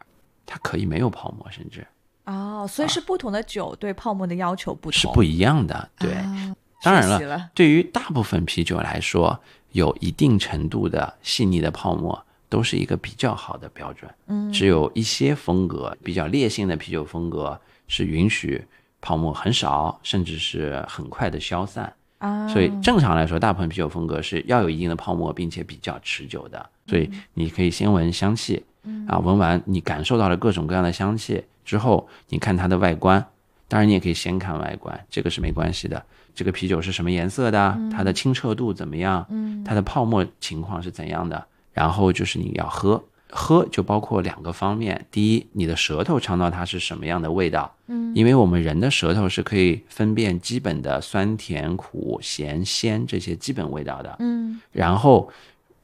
[0.47, 1.87] 它可以没有泡沫，甚至
[2.25, 5.89] 哦，所以是不同的酒对泡沫的要求不同，是不一样的。
[5.99, 6.57] 对，啊
[6.87, 9.39] 当然了对于大部分啤酒来说，
[9.73, 14.11] 有一定程度的细腻的泡沫都是一个比较好的标准。
[14.29, 18.65] 嗯只有一些风格比较烈性的啤酒风格是允许
[19.01, 21.93] 泡沫很少，甚至是很快的消散。
[22.19, 26.71] 啊，所以正常来说，大部分啤酒风格是要有一定的泡沫，并且比较持久的。
[26.87, 28.65] 所以你可以先闻香气，
[29.07, 33.23] 啊，闻完你感受到了各种各样的香气之后，你看它的外观。
[33.69, 36.03] 当然，你也可以先看外观，这个是没关系的。
[36.35, 37.79] 这个啤酒是什么颜色的？
[37.91, 39.27] 它的清澈度怎么样？
[39.65, 41.47] 它的泡沫情况是怎样的？
[41.73, 45.07] 然后就是你要喝，喝就包括两个方面。
[45.11, 55.31] 第一，你的舌头尝到它是什么样的味道，嗯，因为我们人的舌头是可以分辨基本的酸甜苦咸鲜这些基本味道的，嗯然后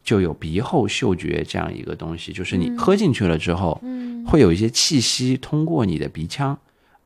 [0.04, 6.58] 就有鼻后嗅觉这样一个东西，就是你喝进去了之后，嗯会有一些气息通过你的鼻腔，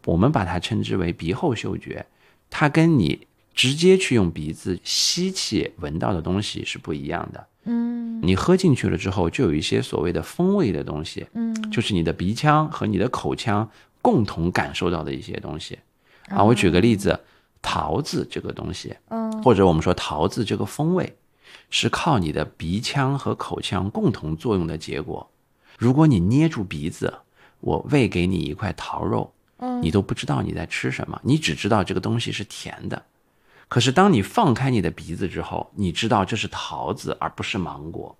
[0.06, 2.06] 我们把它称之为鼻后嗅觉，
[2.48, 7.46] 它跟你直接去用鼻子吸气闻到的东西是不一样的。
[7.68, 13.68] 嗯你喝进去了之后，就有一些所谓的风味的东西，嗯就是你的鼻腔和你的口腔
[14.00, 15.78] 共同感受到的一些东西。
[16.28, 17.18] 啊，我举个例子，
[17.60, 21.16] 桃子这个东西，嗯或者我们说桃子这个风味，
[21.68, 25.28] 是靠你的鼻腔和口腔共同作用的结果。
[25.76, 27.12] 如果你捏住鼻子，
[27.60, 33.02] 我喂给你一块桃肉，嗯你都不知道你在吃什么，你只知道这个东西是甜的。
[33.68, 38.16] 可是当你放开你的鼻子之后，你知道这是桃子而不是芒果。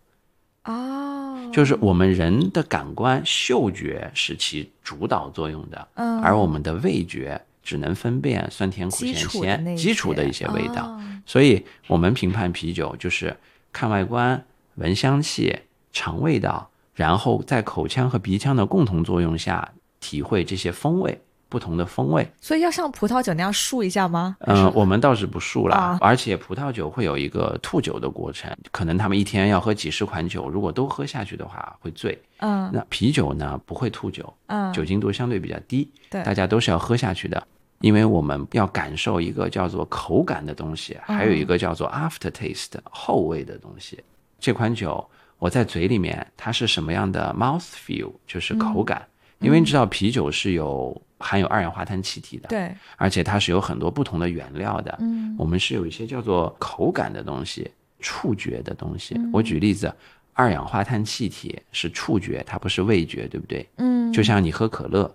[0.64, 10.87] 哦，就是我们人的感官嗅觉是起主导作用的，嗯而我们的味觉只能分辨酸甜苦基咸鲜基础的一些味道。
[10.87, 13.37] 哦所以我们评判啤酒就是
[13.72, 14.44] 看外观、
[14.77, 15.59] 闻香气、
[15.92, 22.26] 尝味道，然后在口腔和鼻腔的共同作用下，体会这些风味，不同的风味。
[22.40, 24.37] 所以要像葡萄酒那样漱一下吗？
[24.40, 32.20] 嗯，我们倒是不漱啦，啊而且葡萄酒会有一个吐酒的过程，可能他们一天要喝几十款酒，如果都喝下去的话会醉。
[32.38, 37.42] 嗯那啤酒呢不会吐酒，嗯，酒精度相对比较低，对大家都是要喝下去的，
[37.80, 43.98] 因为我们要感受一个叫做口感的东西，还有一个叫做 after taste 后味的东西。
[44.38, 45.02] 这款酒
[45.38, 49.06] 我在嘴里面它是什么样的 mouth feel，就是口感，
[49.40, 54.96] 因为你知道啤酒是有含有二氧化碳气体的，对，而且它是有很多不同的原料的。
[55.01, 57.70] 嗯我们是有一些叫做口感的东西、
[58.01, 59.14] 触觉的东西。
[59.16, 59.92] 嗯我举例子，
[60.33, 63.66] 二氧化碳气体是触觉，它不是味觉，对不对？
[63.77, 65.14] 嗯，就像你喝可乐，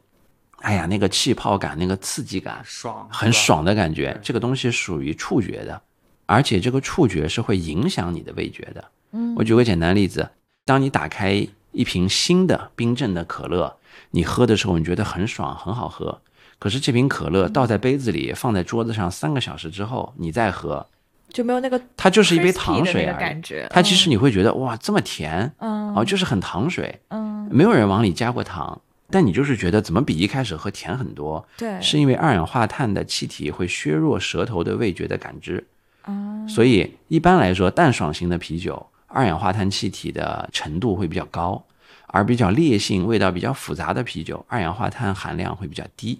[0.60, 5.81] 哎呀，那个气泡感、那个刺激感，爽，很爽的感觉，这个东西属于触觉的，
[6.27, 8.84] 而且这个触觉是会影响你的味觉的。
[9.13, 10.29] 嗯我举个简单例子，
[10.65, 13.75] 当你打开一瓶新的冰镇的可乐，
[14.12, 16.21] 你喝的时候你觉得很爽，很好喝。
[16.60, 20.86] 可是这瓶可乐倒在杯子里，放在桌子上三个小时之后，你再喝，
[21.30, 23.67] 就没有那个它就是一杯糖水的感觉。
[23.71, 31.43] 它其实你会觉得哇这么甜，嗯哦就是很糖水，嗯没有人往里加过糖，但你就是觉得怎么比一开始喝甜很多？
[31.58, 35.65] 对是因为二氧化碳的气体会削弱舌头的味觉的感知，
[36.04, 41.63] 啊所以一般来说，淡爽型的啤酒二氧化碳气体的程度会比较高，
[42.12, 46.19] 而比较烈性、味道比较复杂的啤酒，二氧化碳含量会比较低，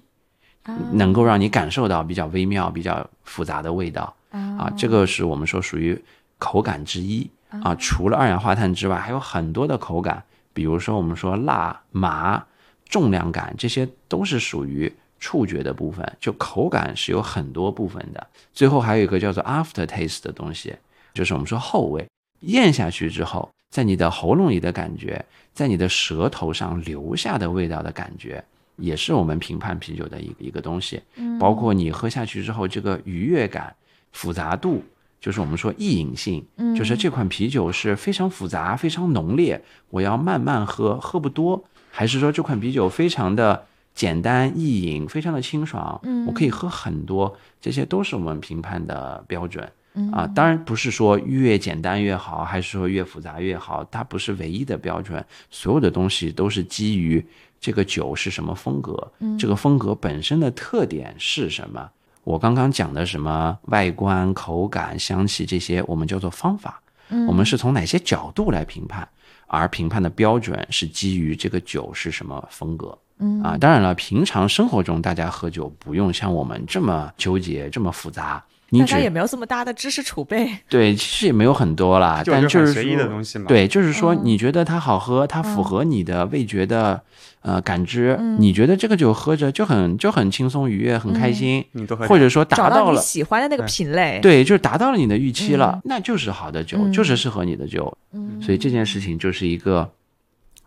[0.94, 4.72] 能够让你感受到比较微妙、比较复杂的味道啊。
[4.78, 6.02] 这个是我们说属于
[6.38, 7.30] 口感之一
[7.62, 7.76] 啊。
[7.76, 10.24] 除了二氧化碳之外，还有很多的口感，
[10.54, 12.42] 比如说我们说辣、麻、
[12.88, 16.10] 重量感，这些都是属于触觉的部分。
[16.20, 18.28] 就口感是有很多部分的。
[18.54, 20.74] 最后还有一个叫做 after taste 的东西，
[21.14, 22.08] 就是我们说后味，
[22.42, 28.44] 咽下去之后，在你的喉咙里的感觉，在你的舌头上留下的味道的感觉。
[28.78, 31.00] 也是我们评判啤酒的一个一个东西，
[31.40, 33.76] 包括你喝下去之后这个愉悦感、
[34.12, 34.84] 复杂度，
[35.20, 36.44] 就是我们说易饮性，
[36.76, 49.72] 就是这款啤酒是非常复杂、非常浓烈，我要慢慢喝，喝不多，还是说这款啤酒非常的简单易饮，非常的清爽，我可以喝很多，这些都是我们评判的标准。
[50.12, 55.24] 啊，当然不是说越简单越好，还是说越复杂越好，它不是唯一的标准。
[55.50, 57.26] 所有的东西都是基于
[57.60, 61.90] 这个酒是什么风格，这个风格本身的特点是什么。
[62.24, 66.82] 我刚刚讲的什么外观、口感、香气这些，我们叫做方法。
[67.28, 69.06] 我们是从哪些角度来评判，
[69.48, 72.98] 而评判的标准是基于这个酒是什么风格。
[73.18, 78.42] 嗯啊，当然了，平常生活中大家喝酒不用像我们这么纠结、这么复杂。
[78.72, 80.50] 你只大家也没有这么大的知识储备。
[80.68, 87.02] 对，其实也没有很多啦，就但就是随意的东西嘛对，就是说你觉得它好喝，它符合你的味觉的、
[87.42, 91.64] 呃感知，你觉得这个酒喝着就很就很轻松愉悦，很开心，
[92.08, 93.02] 或者说达到你到了。
[93.02, 97.96] 喜欢的那个品类，对，就是达到了你的预期了，那就是好的酒，就是适合你的酒。
[98.42, 99.92] 所以这件事情就是一个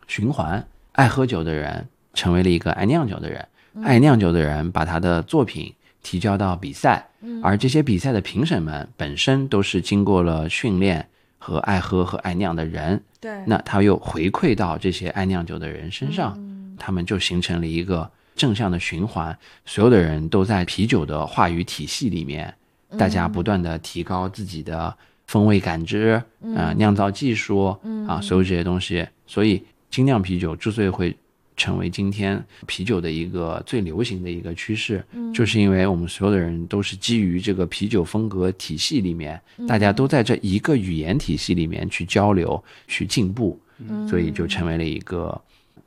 [0.07, 0.65] 循环。
[0.93, 3.49] 爱喝酒的人成为了一个爱酿酒的人，
[3.83, 5.73] 爱酿酒的人把他的作品
[6.05, 7.05] 提交到比赛，
[7.43, 11.05] 而这些比赛的评审们本身都是经过了训练
[11.39, 13.43] 和爱喝和爱酿的人，对。
[13.47, 16.39] 那他又回馈到这些爱酿酒的人身上，
[16.79, 19.37] 他们就形成了一个正向的循环。
[19.65, 22.55] 所有的人都在啤酒的话语体系里面，
[22.97, 24.95] 大家不断的提高自己的
[25.27, 26.23] 风味感知，
[26.55, 28.07] 呃，酿造技术，嗯。
[28.07, 29.07] 啊，所有这些东西。
[29.27, 31.17] 所以精酿啤酒之所以会
[31.57, 43.61] 成为今天啤酒的一个最流行的一个趋势，就是因为我们所有的人都是基于这个啤酒风格体系里面，大家都在这一个语言体系里面去交流、去进步，
[44.09, 45.41] 所以就成为了一个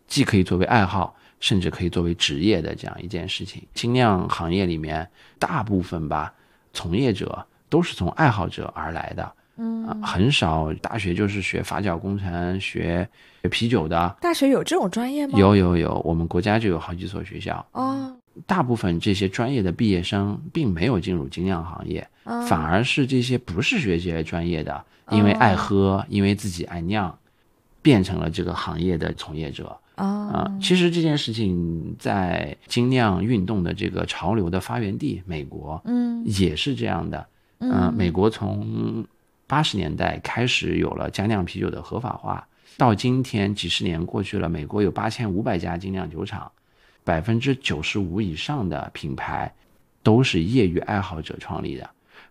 [0.08, 3.62] 既可以作为爱好，甚至可以作为职业的这样一件事情。
[3.74, 5.08] 精酿行业里面，
[5.38, 6.34] 大部分吧，
[6.72, 9.34] 从业者都是从爱好者而来的。
[9.58, 13.08] 嗯、很少大学就是学发酵工程、学
[13.42, 14.16] 学啤酒的。
[14.22, 15.38] 大学有这种专业吗？
[15.38, 17.66] 有有有，我们国家就有好几所学校。
[17.72, 27.18] 哦，大部分这些专业的毕业生并没有进入精酿行业，哦反而是这些不是学这些专业的，因为爱喝，因为自己爱酿，
[27.82, 29.76] 变成了这个行业的从业者。
[29.96, 37.26] 啊、啊，其实这件事情在精酿运动的这个潮流的发源地美国，嗯也是这样的。
[37.60, 39.04] 嗯、美国从
[39.48, 42.46] 八十年代开始有了精酿啤酒的合法化，
[42.78, 46.52] 到今天几十年过去了，美国有八千五百家精酿酒厂，
[47.04, 49.52] 百分之九十五以上的品牌
[50.04, 51.90] 都是业余爱好者创立的，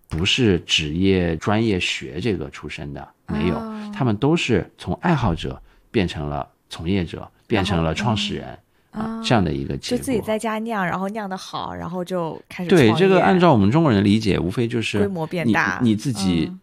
[0.08, 3.92] 不是职业专业学这个出身的，没有，哦。
[3.94, 5.60] 他们都是从爱好者
[5.90, 8.58] 变成了从业者，变成了创始人。
[8.90, 15.78] 啊，这样的一个结果，就自己在家酿，然后酿的好，然后就开始对这个按照我们中国人的理解，无非就是规模变大。
[15.82, 16.60] 你自己、嗯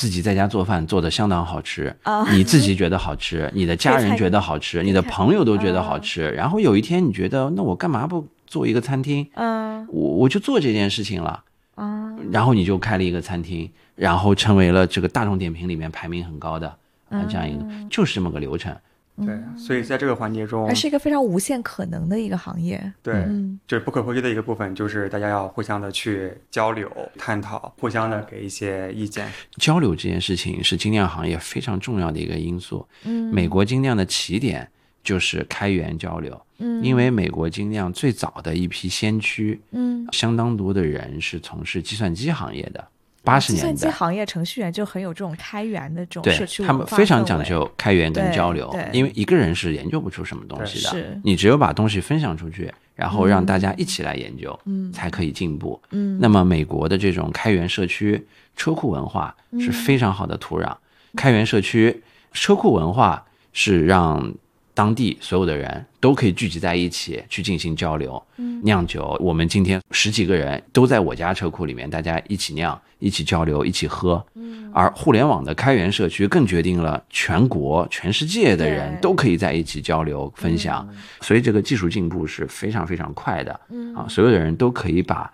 [0.00, 2.26] 自己在家做饭做的相当好吃，啊。
[2.32, 6.00] 你自己觉得好吃， 你的家人觉得好吃，你的朋友都觉得好嗯。
[6.00, 9.28] 吃，然后有一天你觉得，那我干嘛不做一个餐厅？
[9.34, 9.86] 嗯。
[9.88, 11.44] 我我就做这件事情了，
[11.74, 12.16] 啊。
[12.32, 16.66] 然后你就开了一个餐厅，然后成为了这个大众点评里面排名很高的
[17.10, 18.74] 啊这样一个，就是这么个流程。
[19.16, 22.92] 对，所以在这个环节中还，是一个非常无限可能的一个行业。
[23.02, 29.30] 对，嗯就是不可或缺的一个部分，就是大家要互相的去交流、探讨，互相的给一些意见。
[29.58, 32.86] 交流这件事情是精酿行业非常重要的一个因素。
[33.04, 34.66] 嗯美国精酿的起点
[35.04, 42.88] 就是开源交流，嗯因为美国精酿最早的一批先驱，嗯，相当多的人是从事计算机行业的，
[43.22, 43.98] 八十年代计算机。
[43.98, 55.80] 行业程序员就很有这种开源的这种对社区他们非常讲究开源跟交流，因为一个人是研究不出什么东西的是，你只有把东西分享出去，然后让大家一起来研究，嗯才可以进步。
[55.90, 60.74] 嗯那么美国的这种开源社区车库文化嗯是非常好的土壤。
[61.16, 62.02] 开源社区
[62.32, 64.32] 车库文化是让
[64.74, 68.22] 当地所有的人都可以聚集在一起去进行交流。
[68.38, 74.24] 嗯酿酒，我们今天十几个人都在我家车库里面，大家一起酿、一起交流、一起喝。
[74.34, 80.88] 嗯而互联网的开源社区更决定了全国、全世界的人都可以在一起交流、分享，
[81.20, 83.60] 所以这个技术进步是非常非常快的。
[83.70, 85.32] 嗯啊，所有的人都可以把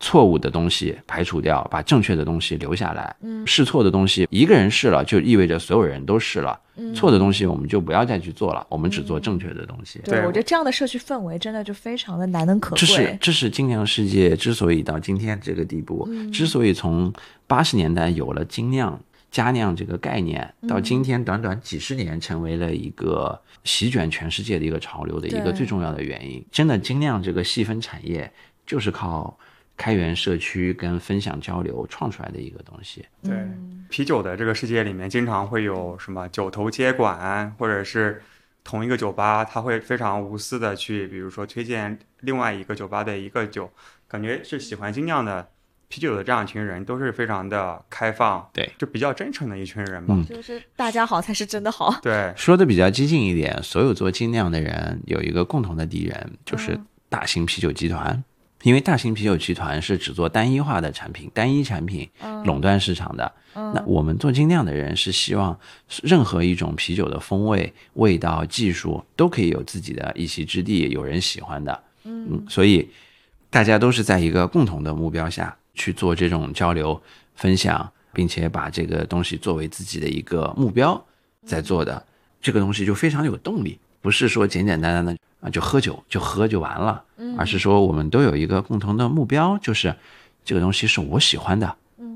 [0.00, 3.14] 错误的东西排除掉，把正确的东西留下来。
[3.22, 6.58] 嗯试错的东西，一个人试了，就意味着所有人都试了。
[6.76, 10.00] 嗯错的东西我们就不要再去做了，我们只做正确的东西。
[10.04, 13.18] 对，对我觉得这样的社区氛围真的就非常的难能可贵这是。
[13.20, 17.12] 这是精酿世界之所以到今天这个地步，嗯之所以从
[17.48, 19.00] 八十年代有了精酿、
[19.32, 26.44] 加酿这个概念，嗯到今天短短几十年成为了一个席卷全世界的一个潮流的一个最重要的原因。
[26.52, 28.32] 真的，精酿这个细分产业
[28.64, 29.36] 就是靠
[29.78, 33.06] 开源社区跟分享交流创出来的一个东西。
[33.22, 38.20] 对，嗯啤酒的这个世界里面，经常会有什么酒头接管，或者是
[38.62, 43.70] 同一个酒吧，他会非常无私的去，比如说推荐另外一个酒吧的一个酒，
[44.06, 45.48] 感觉是喜欢精酿的
[45.86, 50.14] 啤酒的这样一群人，都是非常的开放，对，就比较真诚的一群人吧。
[50.14, 51.98] 嗯就是大家好才是真的好。
[52.02, 58.22] 对，说的比较激进一点，所有做精酿的人有一个共同的敌人，就是大型啤酒集团。
[58.62, 62.08] 因为大型啤酒集团是只做单一化的产品、单一产品，
[62.44, 63.32] 垄断市场的。
[63.54, 65.58] 那我们做精酿的人是希望
[66.02, 71.82] 任何一种啤酒的风味、味道、技术都可以有自己的一席之地，有人喜欢的。
[72.04, 72.88] 嗯，所以
[73.50, 77.00] 大家都是在一个共同的目标下去做这种交流、
[77.34, 81.04] 分享，并且把这个东西作为自己的一个目标
[81.44, 82.04] 在做的，
[82.40, 87.02] 这个东西就非常有动力，不是说简简单单的啊就喝酒就喝就完了，
[87.36, 89.94] 而是说我们都有一个共同的目标，就是
[90.44, 91.74] 这个东西是我喜欢的，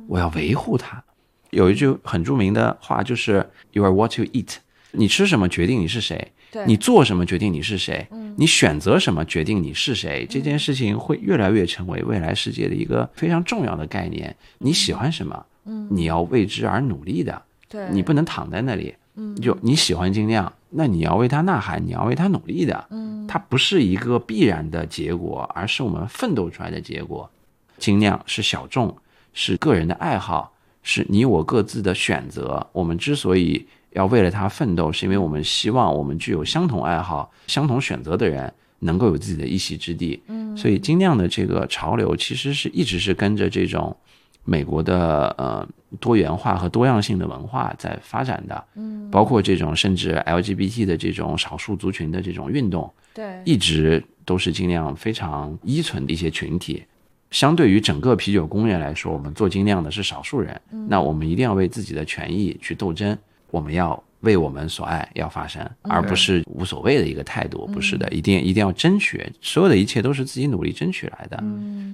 [0.08, 1.02] 我要维护它。
[1.50, 4.56] 有一句很著名的话，就是 “You are what you eat”，
[4.92, 10.26] 你吃什么决定你是谁，对你做什么决定你是谁，你选择什么决定你是谁。
[10.28, 14.34] 这件事情会越来越成为未来世界的一个非常重要的概念。
[14.58, 15.44] 你喜欢什么，
[15.90, 18.94] 你要为之而努力的，对你不能躺在那里。
[19.42, 22.86] 就你喜欢精酿，那你要为他呐喊，你要为他努力的。
[22.90, 27.30] 嗯，它不是一个必然的结果，而是我们奋斗出来的结果。
[27.78, 28.96] 精酿是小众，
[29.32, 30.52] 是个人的爱好，
[30.82, 32.66] 是你我各自的选择。
[32.72, 40.22] 我们之所以要为了它奋斗，是因为我们希望我们具有相同爱好、相同选择的人能够有自己的一席之地。
[40.28, 43.96] 嗯，所以精酿的这个潮流其实是一直是跟着这种
[44.44, 45.66] 美国的呃
[46.00, 48.64] 多元化和多样性的文化在发展的。
[48.74, 56.82] 嗯，包括这种甚至 LGBT 的这种少数族群的这种运动，对一直都是尽量非常依存的一些群体。
[57.30, 63.16] 相对于整个啤酒工业来说，我们做精酿的是少数人，那我们一定要为自己的权益去斗争，
[63.50, 71.42] 我们要为我们所爱要发生，而不是无所谓的一个态度，不是的，一定一定要争取，所有的一切都是自己努力争取来的。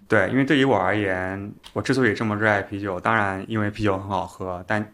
[0.06, 4.92] 对，因为对于我而言，我之所以这么热爱啤酒，当然因为啤酒很好喝，但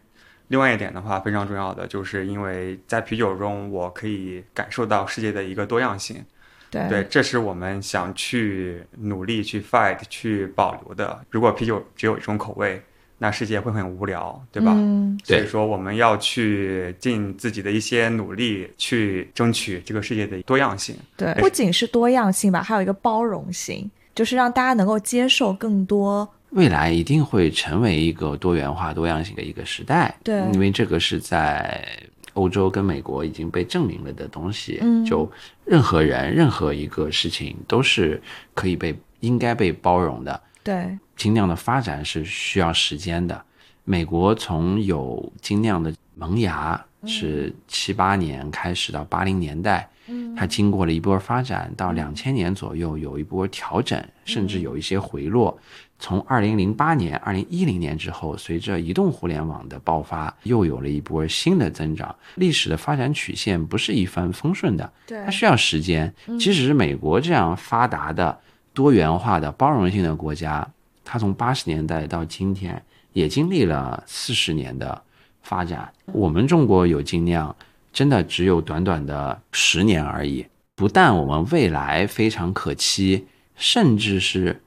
[0.49, 6.25] 另外一点的话，非常重要的就是因为在啤酒中，我可以感受到世界的一个多样性。
[6.71, 11.25] 对对，这是我们想去努力去 fight 去保留的。
[11.31, 12.83] 如果啤酒只有一种口味，
[13.19, 14.73] 那世界会很无聊，对吧？
[14.75, 20.97] 嗯，所以说，我们要去尽自己的一些努力，去争取这个世界的多样性。
[21.17, 26.29] 对，不仅是多样性吧，还有一个包容性，就是让大家能够接受更多。
[26.51, 30.17] 未来一定会成为一个多元化、多样性的一个时代。
[30.23, 31.85] 对因为这个是在
[32.35, 34.79] 欧洲跟美国已经被证明了的东西。
[34.83, 35.31] 嗯就
[35.65, 38.23] 任何人、任何一个事情都是
[38.55, 40.41] 可以被、应该被包容的。
[40.63, 43.43] 对，精酿的发展是需要时间的。
[43.85, 49.89] 美国从有精酿的萌芽是七八年开始到八零年代，
[50.35, 55.59] 它经过了一波发展，到两千年左右有一波调整，甚至有一些回落。
[55.99, 62.15] 从二零零八年、二零一零年之后，随着移动互联网的爆发，又有了一波新的增长。
[62.37, 66.13] 历史的发展曲线不是一帆风顺的，它需要时间。
[66.39, 68.39] 即使是美国这样发达的、
[68.73, 70.67] 多元化的、包容性的国家，
[71.05, 72.83] 它从八十年代到今天
[73.13, 75.03] 也经历了四十年的
[75.43, 75.93] 发展。
[76.07, 77.55] 我们中国有精酿，
[77.93, 80.45] 真的只有短短的十年而已。
[80.75, 84.61] 不但我们未来非常可期，甚至是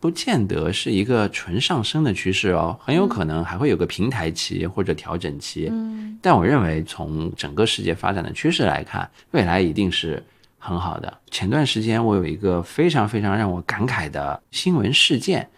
[0.00, 5.68] 不见得是一个纯上升的趋势哦，很有可能还会有个平台期或者调整期。
[5.70, 10.20] 嗯，但我认为从整个世界发展的趋势来看，未来一定是
[10.58, 11.18] 很好的。
[11.30, 15.48] 前段时间我有一个非常非常让我感慨的新闻事件，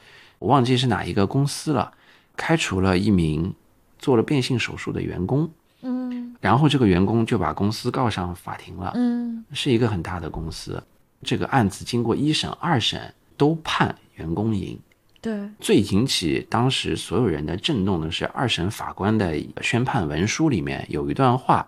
[0.45, 1.90] 我忘记是哪一个公司了，
[2.36, 3.55] 开除了一名
[3.99, 6.36] 做了变性手术的员工，嗯。
[6.38, 8.92] 然后这个员工就把公司告上法庭了。
[8.95, 9.42] 嗯。
[9.55, 10.82] 是一个很大的公司，
[11.22, 14.78] 这个案子经过一审、二审都判员工赢。
[15.22, 21.66] 对，最引起当时所有人的震动的是，二审法官的宣判文书里面有一段话，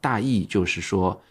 [0.00, 1.22] 大意就是说，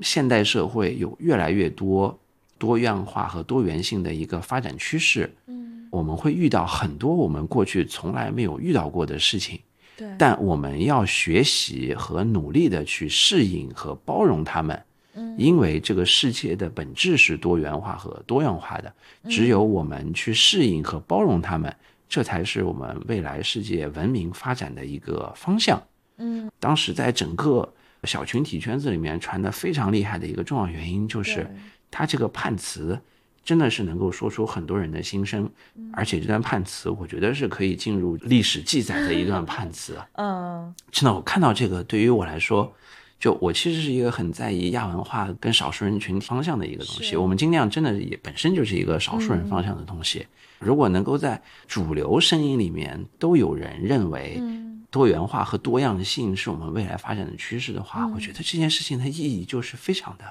[0.00, 2.18] 现代社会有越来越多
[2.56, 5.61] 多样化和多元性的一个发展趋势，嗯
[5.92, 9.60] 我们会遇到很多我们过去从来没有遇到过的事情，
[9.94, 14.74] 对，但我们要学习和努力的去适应和包容他们。
[15.14, 18.90] 嗯因为这个世界的本质是多元化和多样化的，
[19.28, 21.74] 只有我们去适应和包容他们，
[22.08, 25.82] 这才是我们未来世界文明发展的一个方向。
[26.16, 27.70] 嗯当时在整个
[28.04, 31.46] 小群体圈子里面传的非常厉害的一个重要原因，就是
[31.90, 32.98] 他这个判词
[33.44, 35.50] 真的是能够说出很多人的心声，
[35.92, 39.98] 而且这段判词我觉得是可以进入历史记载的一段判词。
[40.14, 42.72] 嗯真的，我看到这个，对于我来说，
[43.18, 47.16] 就我其实是一个很在意亚文化跟少数人群体方向的一个东西。
[47.16, 50.26] 我们精酿真的也本身就是一个少数人方向的东西。
[50.58, 60.24] 如果能够在主流声音里面都有人认为嗯多元化和多样性是我们未来发展的趋势的话，我觉得这件事情的意义就是非常的，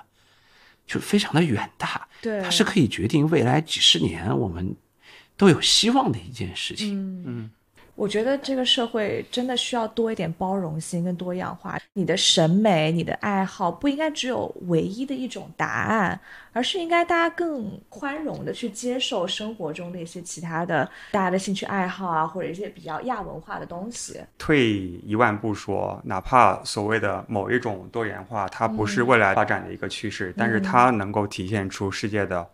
[0.92, 2.08] 就非常的远大。
[2.22, 4.76] 对，它是可以决定未来几十年我们
[5.38, 7.00] 都有希望的一件事情。
[7.00, 7.52] 嗯嗯，
[7.96, 11.78] 我觉得这个社会真的需要多一点包容心跟多样化。
[11.94, 16.20] 你的审美、你的爱好不应该只有唯一的一种答案，
[16.54, 24.20] 而是应该大家更宽容的去接受生活中的一些其他的大家的兴趣爱好啊，或者一些比较亚文化的东西。
[24.38, 32.48] 退一万步说，哪怕所谓的某一种多元化，它不是未来发展的一个趋势，但是它能够体现出世界的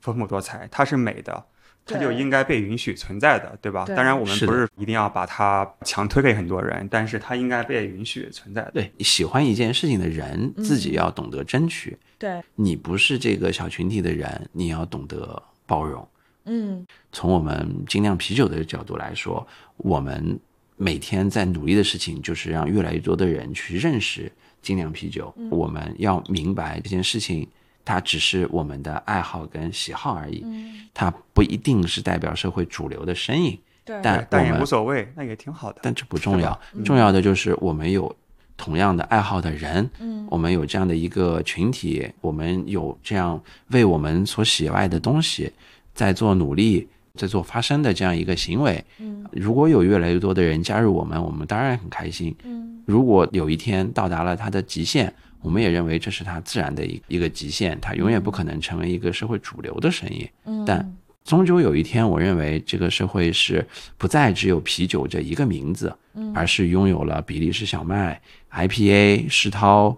[0.00, 1.42] 丰富多彩，它是美的，
[1.84, 3.84] 它就应该被允许存在的，对吧？
[3.84, 8.70] 对当然，我们不是一定要把它强推给很多人，但是它应该被允许存在的。
[8.72, 11.98] 对，喜欢一件事情的人自己要懂得争取。
[12.18, 16.06] 对，你不是这个小群体的人，你要懂得包容。
[16.44, 20.38] 嗯从我们精酿啤酒的角度来说，我们
[20.76, 24.30] 每天在努力的事情就是让越来越多的人去认识
[24.60, 25.32] 精酿啤酒。
[25.50, 27.46] 我们要明白这件事情，
[27.84, 33.58] 它只是我们的爱好跟喜好而已，嗯，它不一定是代表社会主流的身影。
[33.84, 35.80] 对，但但也我们无所谓，那也挺好的。
[35.82, 38.14] 但这不重要，重要的就是我们有
[38.56, 45.52] 同样的爱好的人，嗯我们有这样的一个群体，我们有这样为我们所喜爱的东西
[45.92, 48.84] 在做努力，在做发声的这样一个行为。
[48.98, 52.32] 嗯如果有越来越多的人加入我们，我们当然很开心。
[52.44, 55.12] 嗯如果有一天到达了他的极限，
[55.42, 60.26] 我们也认为这是它自然的一一个极限，它永远不可能成为一个社会主流的声音。
[60.44, 63.64] 嗯，但终究有一天，我认为这个社会是
[63.98, 65.94] 不再只有啤酒这一个名字，
[66.34, 68.20] 而是拥有了比利时小麦、
[68.50, 69.96] IPA、世涛、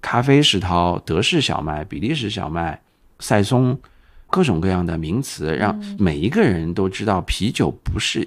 [0.00, 2.80] 咖啡世涛、德式小麦、比利时小麦、
[3.18, 3.78] 赛松，
[4.28, 8.26] 各种各样的名词，让每一个人都知道啤酒不是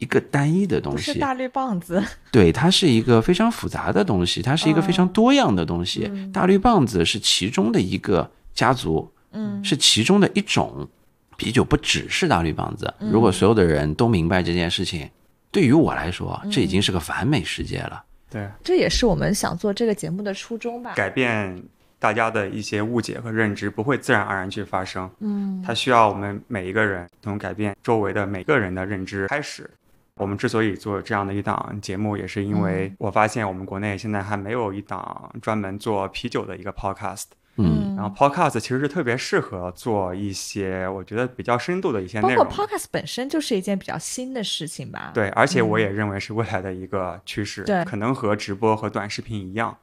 [0.00, 6.10] 一个单一的东西，是大绿棒子，对，它是一个非常复杂的东西，它是一个非常多样的东西。
[6.32, 10.88] 大绿棒子是其中的一个家族，嗯是其中的一种。
[11.36, 15.08] 啤酒不只是大绿棒子，如果所有的人都明白这件事情，
[15.50, 18.04] 对于我来说，这已经是个完美世界了。
[18.28, 20.92] 对，这也是我们想做这个节目的初衷吧。
[20.94, 21.62] 改变
[21.98, 29.70] 大家的一些误解和认知不会自然而然去发生，嗯，它需要我们每一个人从改变周围的每个人的认知开始。
[30.20, 37.24] 我们之所以做这样的一档节目，也是因为我发现我们国内现在还没有一档专门做啤酒的一个 podcast。
[37.56, 45.10] 嗯，然后 podcast 其实是特别适合做一些我觉得比较深度的一些内容包括 podcast 本身就是一件比较新的事情吧。
[45.12, 49.76] 对，而且我也认为是未来的一个趋势，对可能和直播和短视频一样，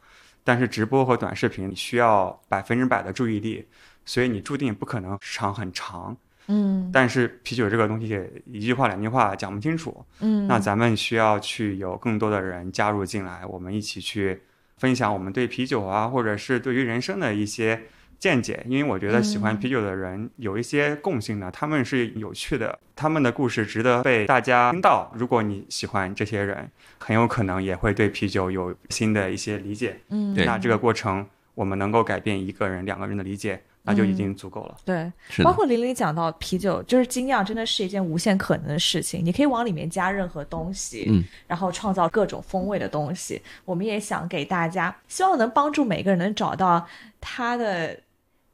[0.44, 3.68] 但是直播和短视频你需要百分之百的注意力，
[4.06, 6.16] 所以你注定不可能时长很长。
[6.48, 14.42] 嗯但是啤酒这个东西，一句话两句话讲不清楚，嗯，那咱们需要去有更多的人加入进来，我们一起去
[14.78, 17.82] 分享我们对啤酒啊，或者是对于人生的一些
[18.20, 18.64] 见解。
[18.68, 25.12] 因为我觉得喜欢啤酒的人有一些共性的，他们是有趣的，他们的故事值得被大家听到。
[25.16, 30.00] 如果你喜欢这些人，很有可能也会对啤酒有新的一些理解。
[30.10, 34.78] 嗯那这个过程，我们能够改变一个人、两个人的理解，那就已经足够了。
[34.84, 39.24] 对，是，包括玲玲讲到啤酒，就是精酿，真的是一件无限可能的事情。
[39.24, 43.42] 你可以往里面加任何东西，嗯，然后创造各种风味的东西。
[43.64, 46.86] 我们也想给大家，希望能帮助每个人能找到
[47.22, 47.98] 他的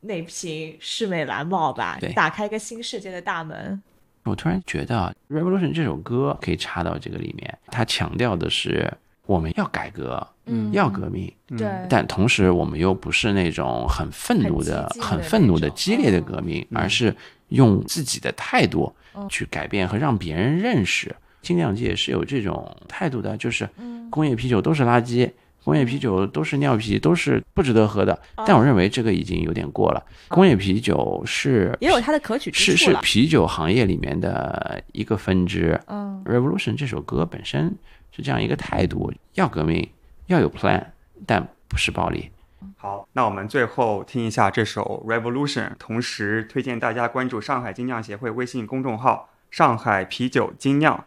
[0.01, 3.81] 那瓶世美蓝帽吧对，打开一个新世界的大门。
[4.25, 8.89] 我突然觉得啊，《Revolution》这首歌可以插到这个里面，它强调的是
[9.25, 10.71] 我们要改革，嗯。
[10.71, 17.15] 要革命，对，但同时我们又不是那种很愤怒的、很的很愤怒的、激烈的嗯革命，而是
[17.49, 19.27] 用自己的态度嗯。
[19.29, 21.15] 去改变和让别人认识。
[21.41, 24.09] 精酿界是有这种态度的，就是嗯。
[24.09, 25.29] 工业啤酒都是垃圾，
[25.63, 28.13] 工业啤酒都是尿啤，都是不值得喝的。
[28.35, 30.03] 哦但我认为这个已经有点过了。
[30.27, 32.97] 工业啤酒是也有它的可取之是是。
[33.01, 35.79] 啤酒行业里面的一个分支。
[35.87, 36.21] 嗯。
[36.25, 37.73] Revolution 这首歌本身
[38.15, 39.91] 是这样一个态度：要革命，
[40.27, 40.85] 要有 plan，
[41.25, 42.29] 但不是暴力。
[42.77, 51.05] 好，那我们最后听一下这首《Revolution》，同时推荐大家关注上海精酿协会微信公众号“上海啤酒精酿”。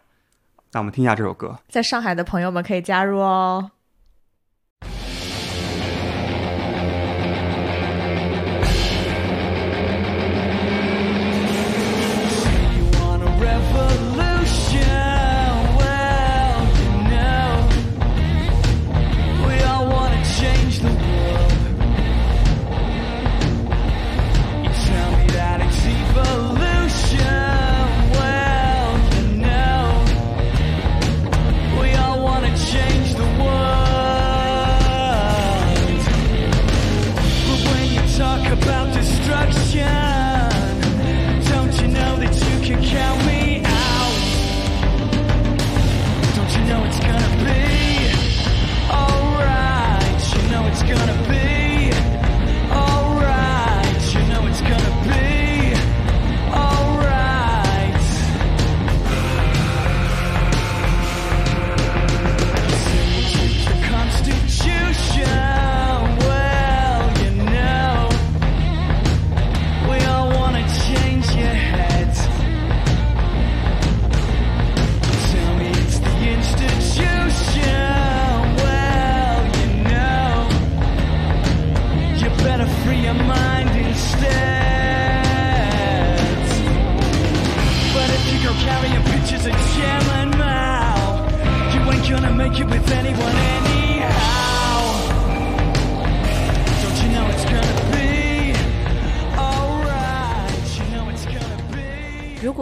[0.73, 1.59] 那我们听一下这首歌。
[1.69, 3.71] 在上海的朋友们可以加入哦。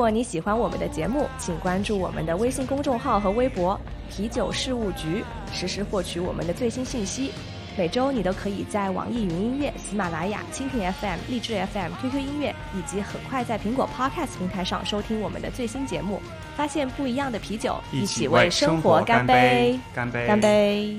[0.05, 3.75] 果你喜欢我们的节目，请关注我们的微信公众号和微博
[4.07, 7.31] “啤酒事务局”，实时获取我们的最新信息。
[7.75, 16.21] 每周你都可以在网易云音乐、喜马拉雅、蜻蜓 FM、荔枝 FM、QQ 音乐以及很快在苹果 Podcast 平台上收听我们的最新节目，
[16.55, 19.79] 发现不一样的啤酒，一起为生活干杯！
[19.95, 20.27] 干杯！
[20.27, 20.97] 干杯！